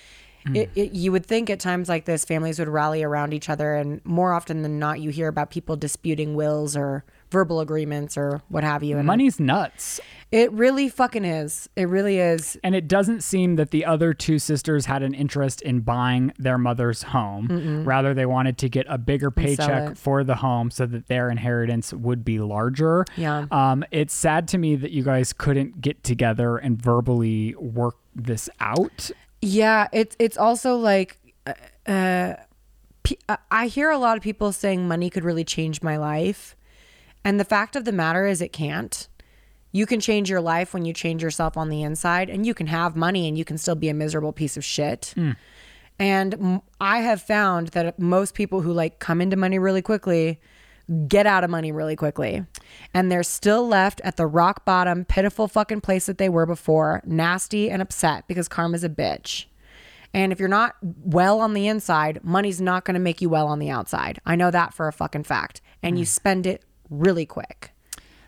[0.53, 3.75] It, it, you would think at times like this, families would rally around each other,
[3.75, 8.41] and more often than not, you hear about people disputing wills or verbal agreements or
[8.49, 8.97] what have you.
[8.97, 9.99] And Money's nuts.
[10.31, 11.69] it really fucking is.
[11.75, 12.57] It really is.
[12.63, 16.57] And it doesn't seem that the other two sisters had an interest in buying their
[16.57, 17.83] mother's home.
[17.85, 21.93] Rather, they wanted to get a bigger paycheck for the home so that their inheritance
[21.93, 23.05] would be larger.
[23.15, 23.45] Yeah.
[23.51, 28.49] Um, it's sad to me that you guys couldn't get together and verbally work this
[28.59, 29.11] out.
[29.41, 31.53] Yeah, it's it's also like uh,
[31.87, 32.33] uh,
[33.29, 36.56] uh, I hear a lot of people saying money could really change my life,
[37.23, 39.07] and the fact of the matter is it can't.
[39.71, 42.67] You can change your life when you change yourself on the inside, and you can
[42.67, 45.13] have money and you can still be a miserable piece of shit.
[45.15, 45.31] Hmm.
[45.99, 50.39] And I have found that most people who like come into money really quickly
[51.07, 52.45] get out of money really quickly.
[52.93, 57.01] And they're still left at the rock bottom, pitiful fucking place that they were before,
[57.05, 59.45] nasty and upset because karma's a bitch.
[60.13, 63.47] And if you're not well on the inside, money's not going to make you well
[63.47, 64.19] on the outside.
[64.25, 65.61] I know that for a fucking fact.
[65.83, 66.09] And you hmm.
[66.09, 67.73] spend it really quick.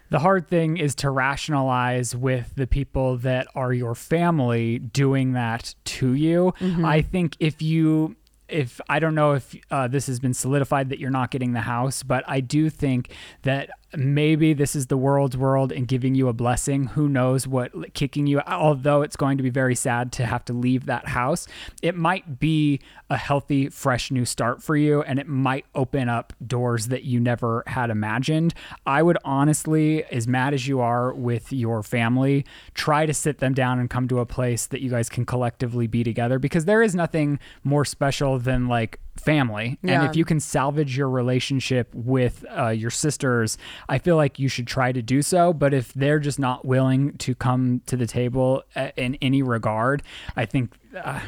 [0.10, 5.76] The hard thing is to rationalize with the people that are your family doing that
[5.86, 6.53] to you.
[6.84, 8.16] I think if you
[8.47, 11.62] if I don't know if uh, this has been solidified that you're not getting the
[11.62, 13.12] house, but I do think
[13.43, 16.87] that maybe this is the world's world and giving you a blessing.
[16.87, 18.41] Who knows what kicking you?
[18.41, 21.47] Although it's going to be very sad to have to leave that house,
[21.81, 22.79] it might be
[23.09, 27.19] a healthy, fresh new start for you, and it might open up doors that you
[27.19, 28.53] never had imagined.
[28.85, 33.53] I would honestly, as mad as you are with your family, try to sit them
[33.53, 36.83] down and come to a place that you guys can collectively be together because there
[36.83, 39.78] is nothing more special than like family.
[39.82, 40.01] Yeah.
[40.01, 43.57] And if you can salvage your relationship with uh, your sisters,
[43.88, 45.53] I feel like you should try to do so.
[45.53, 50.03] But if they're just not willing to come to the table uh, in any regard,
[50.36, 50.74] I think.
[50.95, 51.20] Uh,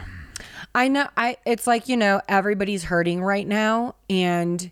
[0.74, 4.72] I know I it's like, you know, everybody's hurting right now and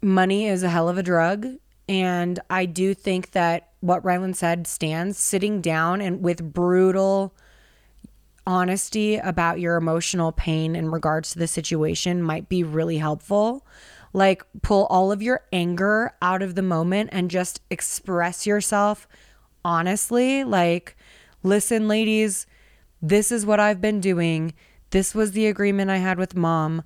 [0.00, 1.46] money is a hell of a drug
[1.88, 7.34] and I do think that what Ryland said stands sitting down and with brutal
[8.48, 13.64] honesty about your emotional pain in regards to the situation might be really helpful.
[14.14, 19.06] Like pull all of your anger out of the moment and just express yourself
[19.64, 20.44] honestly.
[20.44, 20.96] Like,
[21.42, 22.46] listen, ladies,
[23.02, 24.54] this is what I've been doing.
[24.90, 26.82] This was the agreement I had with mom.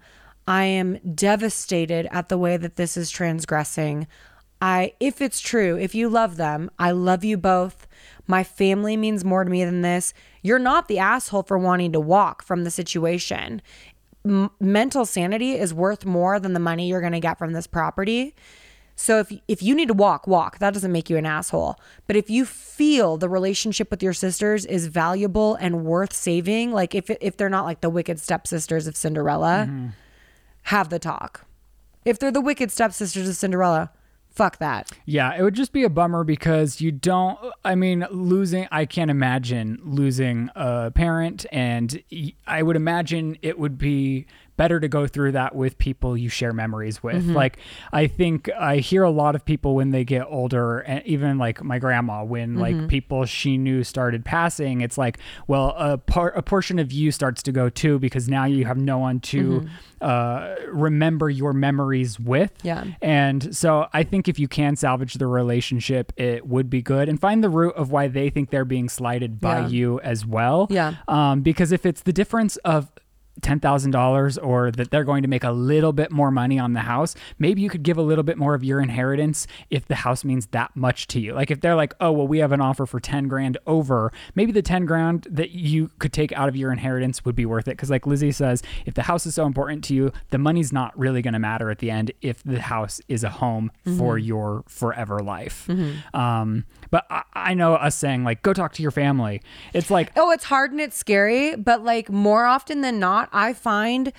[0.48, 4.08] I am devastated at the way that this is transgressing.
[4.60, 7.86] I if it's true, if you love them, I love you both.
[8.32, 10.14] My family means more to me than this.
[10.40, 13.60] You're not the asshole for wanting to walk from the situation.
[14.24, 17.66] M- mental sanity is worth more than the money you're going to get from this
[17.66, 18.34] property.
[18.96, 20.60] So if if you need to walk, walk.
[20.60, 21.78] That doesn't make you an asshole.
[22.06, 26.94] But if you feel the relationship with your sisters is valuable and worth saving, like
[26.94, 29.88] if if they're not like the wicked stepsisters of Cinderella, mm-hmm.
[30.62, 31.44] have the talk.
[32.06, 33.90] If they're the wicked stepsisters of Cinderella,
[34.32, 34.90] fuck that.
[35.04, 37.38] Yeah, it would just be a bummer because you don't.
[37.64, 38.66] I mean, losing.
[38.70, 42.02] I can't imagine losing a parent, and
[42.46, 44.26] I would imagine it would be
[44.56, 47.24] better to go through that with people you share memories with.
[47.26, 47.56] Like,
[47.92, 51.62] I think I hear a lot of people when they get older, and even like
[51.64, 56.42] my grandma, when like people she knew started passing, it's like, well, a part, a
[56.42, 59.66] portion of you starts to go too because now you have no one to
[60.00, 62.52] uh, remember your memories with.
[62.62, 62.84] Yeah.
[63.00, 67.20] And so I think if you can salvage the relationship, it would be good and
[67.20, 69.68] find the root of why they think they're being slighted by Yeah.
[69.68, 70.66] you as well.
[70.70, 70.94] Yeah.
[71.08, 72.90] Um, because if it's the difference of
[73.40, 77.14] $10,000 or that they're going to make a little bit more money on the house,
[77.38, 80.46] maybe you could give a little bit more of your inheritance if the house means
[80.48, 81.32] that much to you.
[81.32, 84.52] Like if they're like, "Oh, well we have an offer for 10 grand over," maybe
[84.52, 87.76] the 10 grand that you could take out of your inheritance would be worth it
[87.78, 90.96] cuz like Lizze says, if the house is so important to you, the money's not
[90.98, 94.62] really going to matter at the end if the house is a home for your
[94.68, 95.68] forever life.
[96.14, 99.40] Um, but I, I know us saying like go talk to your family.
[99.72, 103.52] It's like Oh, it's hard and it's scary, but like more often than not, I
[103.52, 104.12] find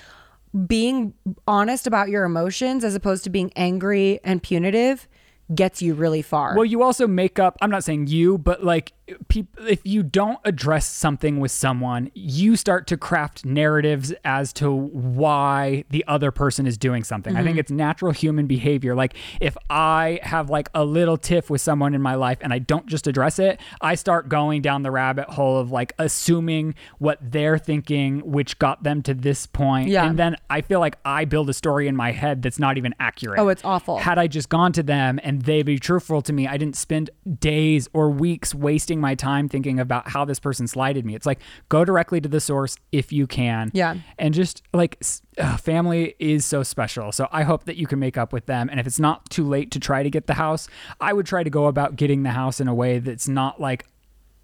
[0.68, 1.14] being
[1.48, 5.08] honest about your emotions as opposed to being angry and punitive
[5.54, 6.56] gets you really far.
[6.56, 7.58] Well, you also make up.
[7.62, 8.94] I'm not saying you, but like
[9.28, 14.72] people, if you don't address something with someone, you start to craft narratives as to
[14.72, 17.36] why the other person is doing something.
[17.36, 17.60] I think mm-hmm.
[17.60, 18.96] it's natural human behavior.
[18.96, 22.60] Like if I have like a little tiff with someone in my life and I
[22.60, 27.20] don't just address it, I start going down the rabbit hole of like assuming what
[27.22, 29.90] they're thinking, which got them to this point.
[29.90, 30.08] Yeah.
[30.08, 32.96] And then I feel like I build a story in my head that's not even
[33.00, 33.40] accurate.
[33.40, 33.98] Oh, it's awful.
[33.98, 37.10] Had I just gone to them and they be truthful to me, I didn't spend
[37.40, 41.16] days or weeks wasting my time thinking about how this person slighted me.
[41.16, 41.40] It's like
[41.70, 43.72] go directly to the source if you can.
[43.74, 43.96] Yeah.
[44.18, 45.02] And just like
[45.38, 47.12] uh, family is so special.
[47.12, 48.70] So I hope that you can make up with them.
[48.70, 50.68] And if it's not too late to try to get the house,
[51.02, 53.86] I would try to go about getting the house in a way that's not like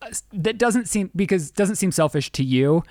[0.01, 2.83] uh, that doesn't seem because doesn't seem selfish to you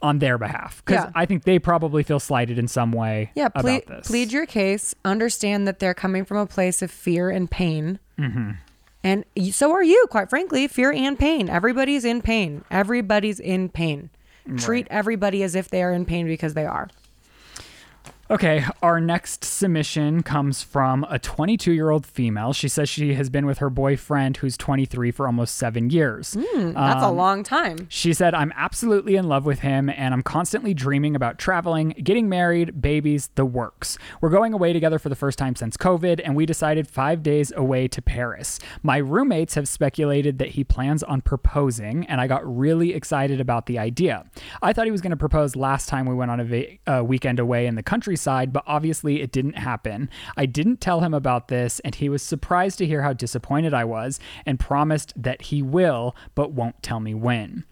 [0.00, 1.10] on their behalf because Yeah.
[1.14, 4.06] I think they probably feel slighted in some way yeah, plead, about this.
[4.08, 4.94] plead your case.
[5.04, 7.98] Understand that they're coming from a place of fear and pain.
[8.18, 8.52] Mm-hmm.
[9.02, 11.48] And so are you, quite frankly, fear and pain.
[11.48, 12.64] Everybody's in pain.
[12.70, 14.10] Everybody's in pain.
[14.56, 16.88] Treat everybody as if they are in pain because they are.
[18.30, 22.52] Okay, our next submission comes from a 22 year old female.
[22.52, 26.36] She says she has been with her boyfriend, who's 23, for almost seven years.
[26.54, 27.88] That's a long time.
[27.88, 32.28] She said, I'm absolutely in love with him and I'm constantly dreaming about traveling, getting
[32.28, 33.98] married, babies, the works.
[34.20, 37.50] We're going away together for the first time since COVID and we decided five days
[37.56, 38.60] away to Paris.
[38.84, 43.66] My roommates have speculated that he plans on proposing and I got really excited about
[43.66, 44.24] the idea.
[44.62, 47.02] I thought he was going to propose last time we went on a va- uh,
[47.02, 48.19] weekend away in the countryside,
[48.52, 50.10] but obviously it didn't happen.
[50.36, 53.84] I didn't tell him about this and he was surprised to hear how disappointed I
[53.84, 57.64] was and promised that he will, but won't tell me when.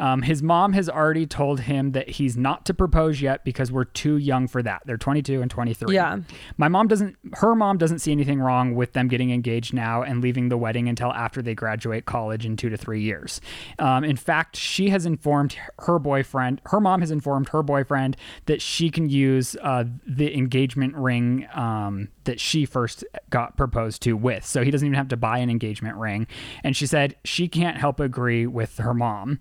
[0.00, 3.84] Um, his mom has already told him that he's not to propose yet because we're
[3.84, 4.82] too young for that.
[4.86, 5.94] They're 22 and 23.
[5.94, 6.18] Yeah.
[6.56, 10.20] My mom doesn't, her mom doesn't see anything wrong with them getting engaged now and
[10.20, 13.40] leaving the wedding until after they graduate college in two to three years.
[13.78, 18.62] Um, in fact, she has informed her boyfriend, her mom has informed her boyfriend that
[18.62, 24.44] she can use uh, the engagement ring um, that she first got proposed to with.
[24.44, 26.26] So he doesn't even have to buy an engagement ring.
[26.62, 29.38] And she said she can't help agree with her mom.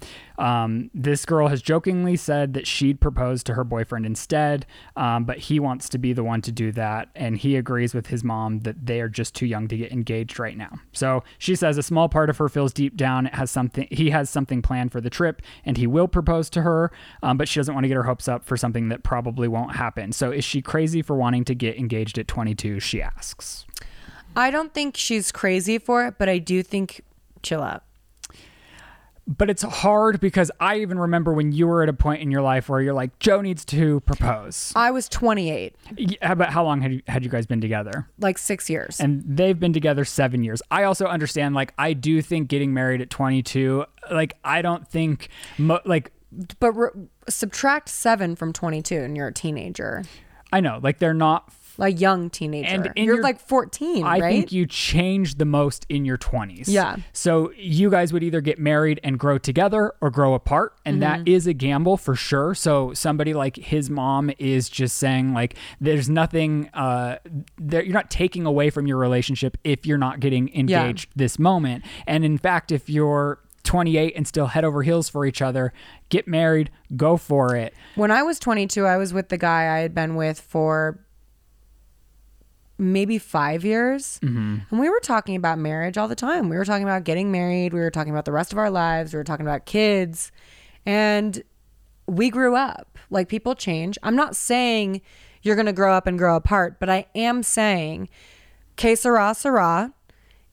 [0.47, 5.39] Um, this girl has jokingly said that she'd propose to her boyfriend instead, um, but
[5.39, 7.09] he wants to be the one to do that.
[7.15, 10.39] And he agrees with his mom that they are just too young to get engaged
[10.39, 10.79] right now.
[10.93, 14.11] So she says a small part of her feels deep down it has something, he
[14.11, 17.59] has something planned for the trip and he will propose to her, um, but she
[17.59, 20.13] doesn't want to get her hopes up for something that probably won't happen.
[20.13, 22.79] So is she crazy for wanting to get engaged at 22?
[22.79, 23.65] She asks.
[24.33, 27.01] I don't think she's crazy for it, but I do think
[27.43, 27.83] chill out.
[29.27, 32.41] But it's hard because I even remember when you were at a point in your
[32.41, 34.71] life where you're like, Joe needs to propose.
[34.75, 38.07] I was 28, Yeah, but how long had you, had you guys been together?
[38.19, 38.99] like six years.
[39.01, 40.61] And they've been together seven years.
[40.71, 45.27] I also understand, like, I do think getting married at 22, like, I don't think,
[45.57, 46.13] mo- like,
[46.59, 46.89] but re-
[47.27, 50.03] subtract seven from 22 and you're a teenager,
[50.53, 51.51] I know, like, they're not.
[51.77, 52.67] Like young teenager.
[52.67, 54.31] And you're your- like 14, I right?
[54.31, 56.67] think you change the most in your 20s.
[56.67, 56.97] Yeah.
[57.13, 60.73] So you guys would either get married and grow together or grow apart.
[60.85, 61.27] And that Mm-hmm.
[61.27, 62.53] is a gamble for sure.
[62.55, 67.17] So somebody like his mom is just saying, like, there's nothing, uh,
[67.57, 71.83] there, you're not taking away from your relationship if you're not getting engaged this moment.
[72.05, 75.73] And in fact, if you're 28 and still head over heels for each other,
[76.09, 77.73] get married, go for it.
[77.95, 80.99] When I was 22, I was with the guy I had been with for
[82.77, 84.19] maybe five years.
[84.23, 84.57] Mm-hmm.
[84.69, 86.49] And we were talking about marriage all the time.
[86.49, 87.73] We were talking about getting married.
[87.73, 89.13] We were talking about the rest of our lives.
[89.13, 90.31] We were talking about kids.
[90.85, 91.43] And
[92.07, 92.97] we grew up.
[93.09, 93.97] Like people change.
[94.03, 95.01] I'm not saying
[95.41, 98.09] you're going to grow up and grow apart, but I am saying,
[98.75, 99.93] que sera, sera.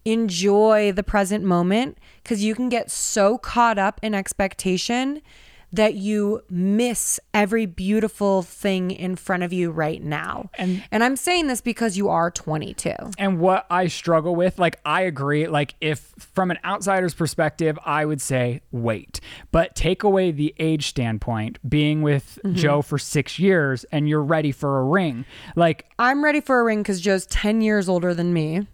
[0.05, 5.23] Enjoy the present moment because you can get so caught up in expectation
[5.75, 10.51] that you miss every beautiful thing in front of you right now.
[10.57, 12.95] And- and I'm saying this because you are 22.
[13.19, 18.05] and what I struggle with, like I agree, like if from an outsider's perspective, I
[18.05, 19.21] would say wait.
[19.51, 22.57] But take away the age standpoint, being with mm-hmm.
[22.57, 25.25] Joe for six years and you're ready for a ring.
[25.57, 28.67] Like I'm ready for a ring because Joe's 10 years older than me.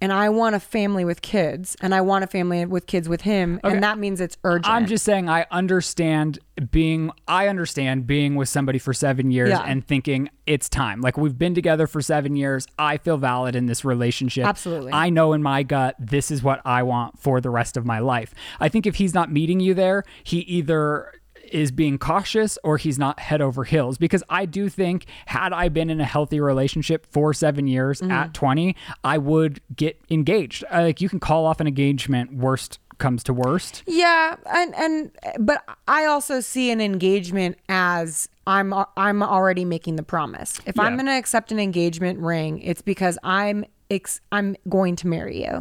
[0.00, 3.22] And I want a family with kids, and I want a family with kids with
[3.22, 3.74] him, Okay.
[3.74, 4.72] and that means it's urgent.
[4.72, 6.38] I'm just saying I understand
[6.70, 9.62] being I understand being with somebody for 7 years Yeah.
[9.66, 11.00] and thinking it's time.
[11.00, 12.66] Like we've been together for 7 years.
[12.78, 14.44] I feel valid in this relationship.
[14.46, 14.92] Absolutely.
[14.92, 17.98] I know in my gut this is what I want for the rest of my
[17.98, 18.34] life.
[18.60, 21.12] I think if he's not meeting you there, he either
[21.52, 25.68] is being cautious or he's not head over heels because I do think had I
[25.68, 28.10] been in a healthy relationship for 7 years Mm-hmm.
[28.12, 30.64] at 20, I would get engaged.
[30.72, 33.82] Uh, Like you can call off an engagement worst comes to worst.
[33.86, 40.02] Yeah, and and but I also see an engagement as I'm I'm already making the
[40.02, 40.60] promise.
[40.66, 45.06] If I'm going to accept an engagement ring, it's because I'm ex- I'm going to
[45.06, 45.60] marry you.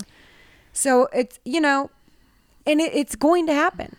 [0.73, 1.91] So it's you know,
[2.65, 3.95] and it, it's going to happen.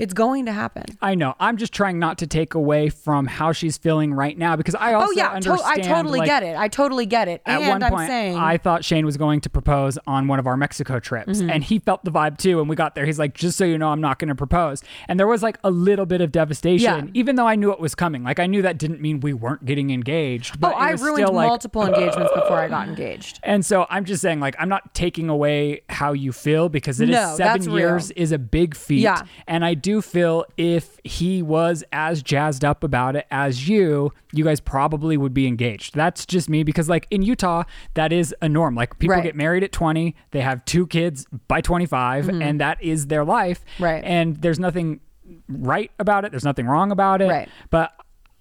[0.00, 0.84] It's going to happen.
[1.02, 1.34] I know.
[1.38, 4.94] I'm just trying not to take away from how she's feeling right now because I
[4.94, 6.56] also oh yeah, to- I totally like, get it.
[6.56, 7.42] I totally get it.
[7.46, 10.38] At and one I'm point, saying I thought Shane was going to propose on one
[10.38, 11.50] of our Mexico trips, Mm-hmm.
[11.50, 12.60] and he felt the vibe too.
[12.60, 14.82] And we got there, he's like, "Just so you know, I'm not going to propose."
[15.08, 17.10] And there was like a little bit of devastation, Yeah.
[17.14, 18.24] even though I knew it was coming.
[18.24, 20.60] Like I knew that didn't mean we weren't getting engaged.
[20.60, 23.40] But oh, I ruined still, like, multiple engagements before I got engaged.
[23.44, 27.10] and so I'm just saying, like, I'm not taking away how you feel because it
[27.10, 27.78] is No, seven that's real.
[27.78, 29.00] years is a big feat.
[29.00, 29.22] Yeah.
[29.46, 34.44] And I do feel if he was as jazzed up about it as you, you
[34.44, 35.94] guys probably would be engaged.
[35.94, 37.62] That's just me because, like, in Utah,
[37.94, 38.74] that is a norm.
[38.74, 39.22] Like, people Right.
[39.22, 43.64] get married at 20, they have two kids by 25, and that is their life.
[43.74, 43.84] Mm-hmm.
[43.84, 44.04] Right.
[44.04, 45.00] And there's nothing
[45.48, 47.28] right about it, there's nothing wrong about it.
[47.28, 47.48] Right.
[47.70, 47.92] But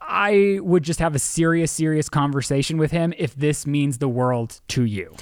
[0.02, 4.60] I would just have a serious, serious conversation with him if this means the world
[4.70, 5.16] to you.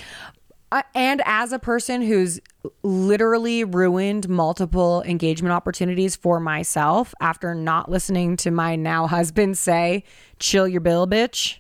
[0.72, 2.40] Uh, and as a person who's
[2.84, 10.04] literally ruined multiple engagement opportunities for myself after not listening to my now husband say,
[10.40, 11.58] chill your bill, bitch.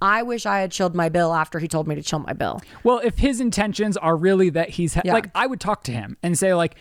[0.00, 2.60] I wish I had chilled my bill after he told me to chill my bill.
[2.82, 5.12] Well, if his intentions are really that he's Yeah.
[5.12, 6.74] like, I would talk to him and say, like,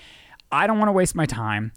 [0.51, 1.71] I don't want to waste my time.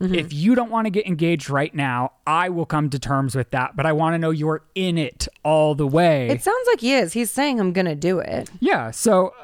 [0.00, 0.14] Mm-hmm.
[0.14, 3.50] If you don't want to get engaged right now, I will come to terms with
[3.52, 3.74] that.
[3.74, 6.28] But I want to know you're in it all the way.
[6.28, 7.12] It sounds like he is.
[7.14, 8.50] He's saying I'm going to do it.
[8.60, 8.90] yeah.
[8.90, 9.34] So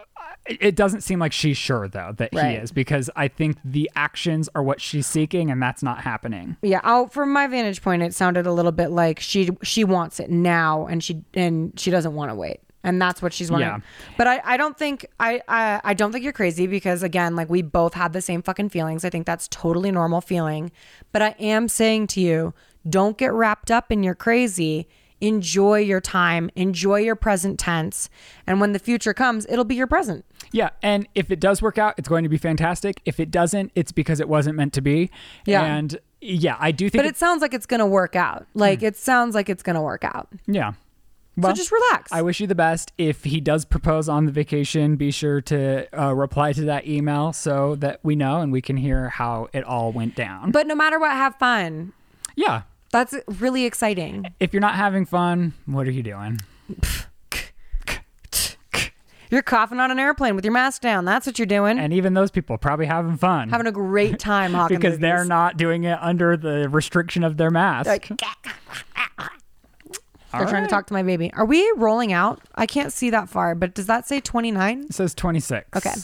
[0.47, 4.49] it doesn't seem like she's sure though that he is because I think the actions
[4.55, 6.57] are what she's seeking, and that's not happening.
[6.63, 10.21] Yeah, oh, from my vantage point, it sounded a little bit like she she wants
[10.21, 13.69] it now, and she and she doesn't want to wait, and that's what she's wanting.
[13.69, 13.81] Yeah.
[14.19, 17.49] But I, I don't think I, I I don't think you're crazy because again, like
[17.49, 19.05] we both had the same fucking feelings.
[19.05, 20.71] I think that's totally normal feeling.
[21.11, 22.53] But I am saying to you,
[22.89, 24.89] don't get wrapped up in your crazy.
[25.27, 26.51] Enjoy your time.
[26.55, 28.11] Enjoy your present tense,
[28.47, 30.25] and when the future comes, it'll be your present.
[30.53, 33.01] Yeah, and if it does work out, it's going to be fantastic.
[33.05, 35.11] If it doesn't, it's because it wasn't meant to be.
[35.47, 35.65] Yeah.
[35.65, 37.03] And yeah, I do think.
[37.03, 38.47] But it sounds like it's gonna work out.
[38.55, 38.87] Like Hmm.
[38.87, 40.29] it sounds like it's gonna work out.
[40.47, 40.73] yeah.
[41.37, 42.13] Well, so just relax.
[42.13, 42.93] I wish you the best.
[42.97, 47.33] If he does propose on the vacation, be sure to uh, reply to that email
[47.33, 50.53] so that we know and we can hear how it all went down.
[50.53, 51.93] but no matter what, have fun.
[52.37, 52.63] yeah,
[52.95, 54.33] That's really exciting.
[54.39, 56.39] if you're not having fun, what are you doing?
[59.33, 61.05] You're coughing on an airplane with your mask down.
[61.05, 61.77] That's what you're doing.
[61.77, 65.57] And even those people probably having fun Having a great time hawking because they're not
[65.57, 67.89] doing it under the restriction of their mask.
[67.89, 68.07] Like,
[70.33, 71.33] they're trying to talk to my baby.
[71.33, 72.43] Are we rolling out?
[72.55, 74.85] I can't see that far, but does that say 29?
[74.85, 75.67] It says 26.
[75.79, 75.95] Okay.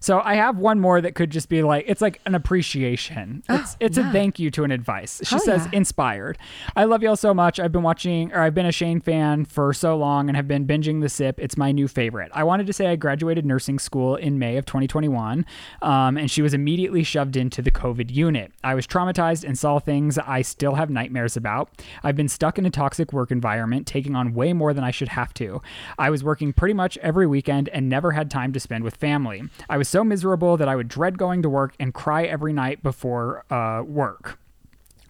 [0.00, 3.42] So I have one more that could just be like it's like an appreciation.
[3.50, 5.20] It's it's a thank you to an advice.
[5.22, 5.76] She Hell says yeah.
[5.78, 6.38] inspired.
[6.74, 7.60] I love y'all so much.
[7.60, 10.66] I've been watching or I've been a Shane fan for so long and have been
[10.66, 11.38] binging the sip.
[11.38, 12.30] It's my new favorite.
[12.32, 15.44] I wanted to say I graduated nursing school in May of 2021,
[15.82, 18.52] um, and she was immediately shoved into the COVID unit.
[18.64, 21.68] I was traumatized and saw things I still have nightmares about.
[22.02, 25.08] I've been stuck in a toxic work environment, taking on way more than I should
[25.08, 25.60] have to.
[25.98, 29.42] I was working pretty much every weekend and never had time to spend with family.
[29.68, 32.82] I was so miserable that I would dread going to work and cry every night
[32.82, 34.38] before uh, work.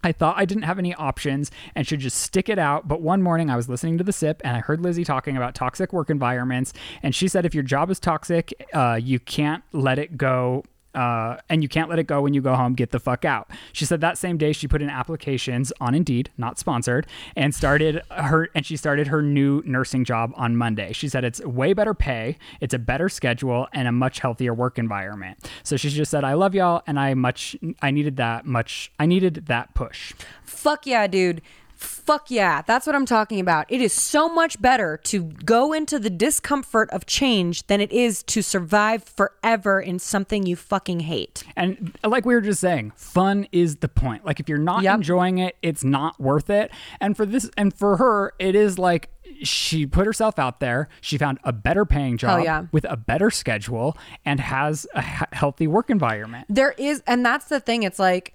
[0.02, 2.88] I thought I didn't have any options and should just stick it out.
[2.88, 5.54] But one morning I was listening to the sip and I heard Lizze talking about
[5.54, 6.72] toxic work environments.
[7.02, 10.64] And she said, if your job is toxic, uh, you can't let it go.
[10.94, 12.74] Uh, and you can't let it go when you go home.
[12.74, 13.50] Get the fuck out.
[13.72, 18.02] She said that same day she put in applications on Indeed, not sponsored, and started
[18.10, 20.92] her and she started her new nursing job on Monday.
[20.92, 24.78] She said it's way better pay, it's a better schedule, and a much healthier work
[24.78, 25.50] environment.
[25.62, 29.06] So she just said, "I love y'all, and I much I needed that much I
[29.06, 30.12] needed that push."
[30.42, 31.42] Fuck yeah, dude.
[31.80, 32.60] Fuck yeah.
[32.60, 33.64] That's what I'm talking about.
[33.70, 38.22] It is so much better to go into the discomfort of change than it is
[38.24, 41.42] to survive forever in something you fucking hate.
[41.56, 44.26] And like we were just saying, fun is the point.
[44.26, 44.94] Like if you're not Yep.
[44.96, 46.70] enjoying it, it's not worth it.
[47.00, 49.08] And for this and for her, it is like
[49.42, 50.88] she put herself out there.
[51.00, 52.66] She found a better paying job yeah.
[52.72, 55.00] with a better schedule and has a
[55.32, 56.46] healthy work environment.
[56.50, 57.84] There is, and that's the thing.
[57.84, 58.34] It's like,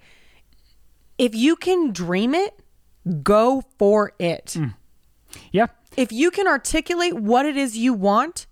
[1.16, 2.58] if you can dream it,
[3.22, 4.56] go for it.
[4.56, 4.74] Mm.
[5.52, 5.66] Yeah.
[5.96, 8.46] If you can articulate what it is you want,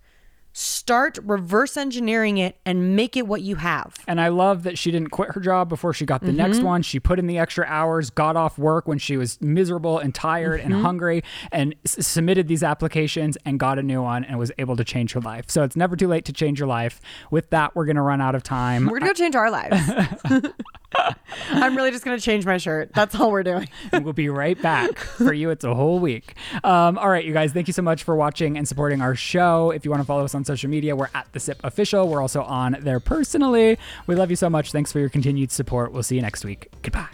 [0.57, 3.93] start reverse engineering it and make it what you have.
[4.07, 6.65] And I love that she didn't quit her job before she got the next Mm-hmm.
[6.65, 6.81] one.
[6.81, 10.61] She put in the extra hours, got off work when she was miserable and tired
[10.61, 10.71] Mm-hmm.
[10.71, 14.77] and hungry, and s- submitted these applications and got a new one and was able
[14.77, 15.45] to change her life.
[15.49, 17.01] So it's never too late to change your life.
[17.31, 18.85] With that, we're going to run out of time.
[18.85, 19.75] We're gonna go change our lives.
[21.51, 22.91] I'm really just gonna change my shirt.
[22.93, 23.67] That's all we're doing.
[23.91, 24.97] and we'll be right back.
[24.97, 26.35] For you, it's a whole week.
[26.63, 29.71] Um, all right, you guys, thank you so much for watching and supporting our show.
[29.71, 32.07] If you want to follow us on social media, we're at The Sip Official.
[32.07, 33.77] We're also on there personally.
[34.07, 34.71] We love you so much.
[34.71, 35.91] Thanks for your continued support.
[35.91, 36.69] We'll see you next week.
[36.81, 37.07] Goodbye.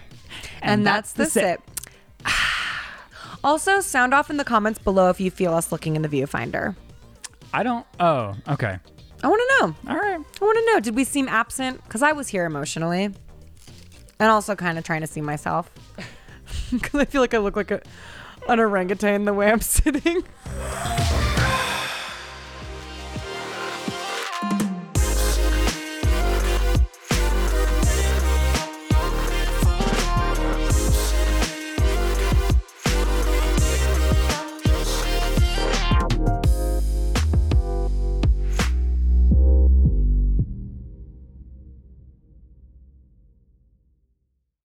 [0.62, 1.62] And, that's, the sip.
[2.26, 3.08] Ah.
[3.44, 6.76] also, sound off in the comments below if you feel us looking in the viewfinder.
[7.54, 7.86] I don't.
[8.00, 8.78] Oh, okay.
[9.24, 9.92] I want to know.
[9.92, 10.20] All right.
[10.20, 10.80] I want to know.
[10.80, 11.84] Did we seem absent?
[11.84, 13.16] Because I was here emotionally, and
[14.20, 15.72] also kind of trying to see myself.
[16.70, 17.82] Because I feel like I look like a
[18.48, 20.24] an orangutan the way I'm sitting.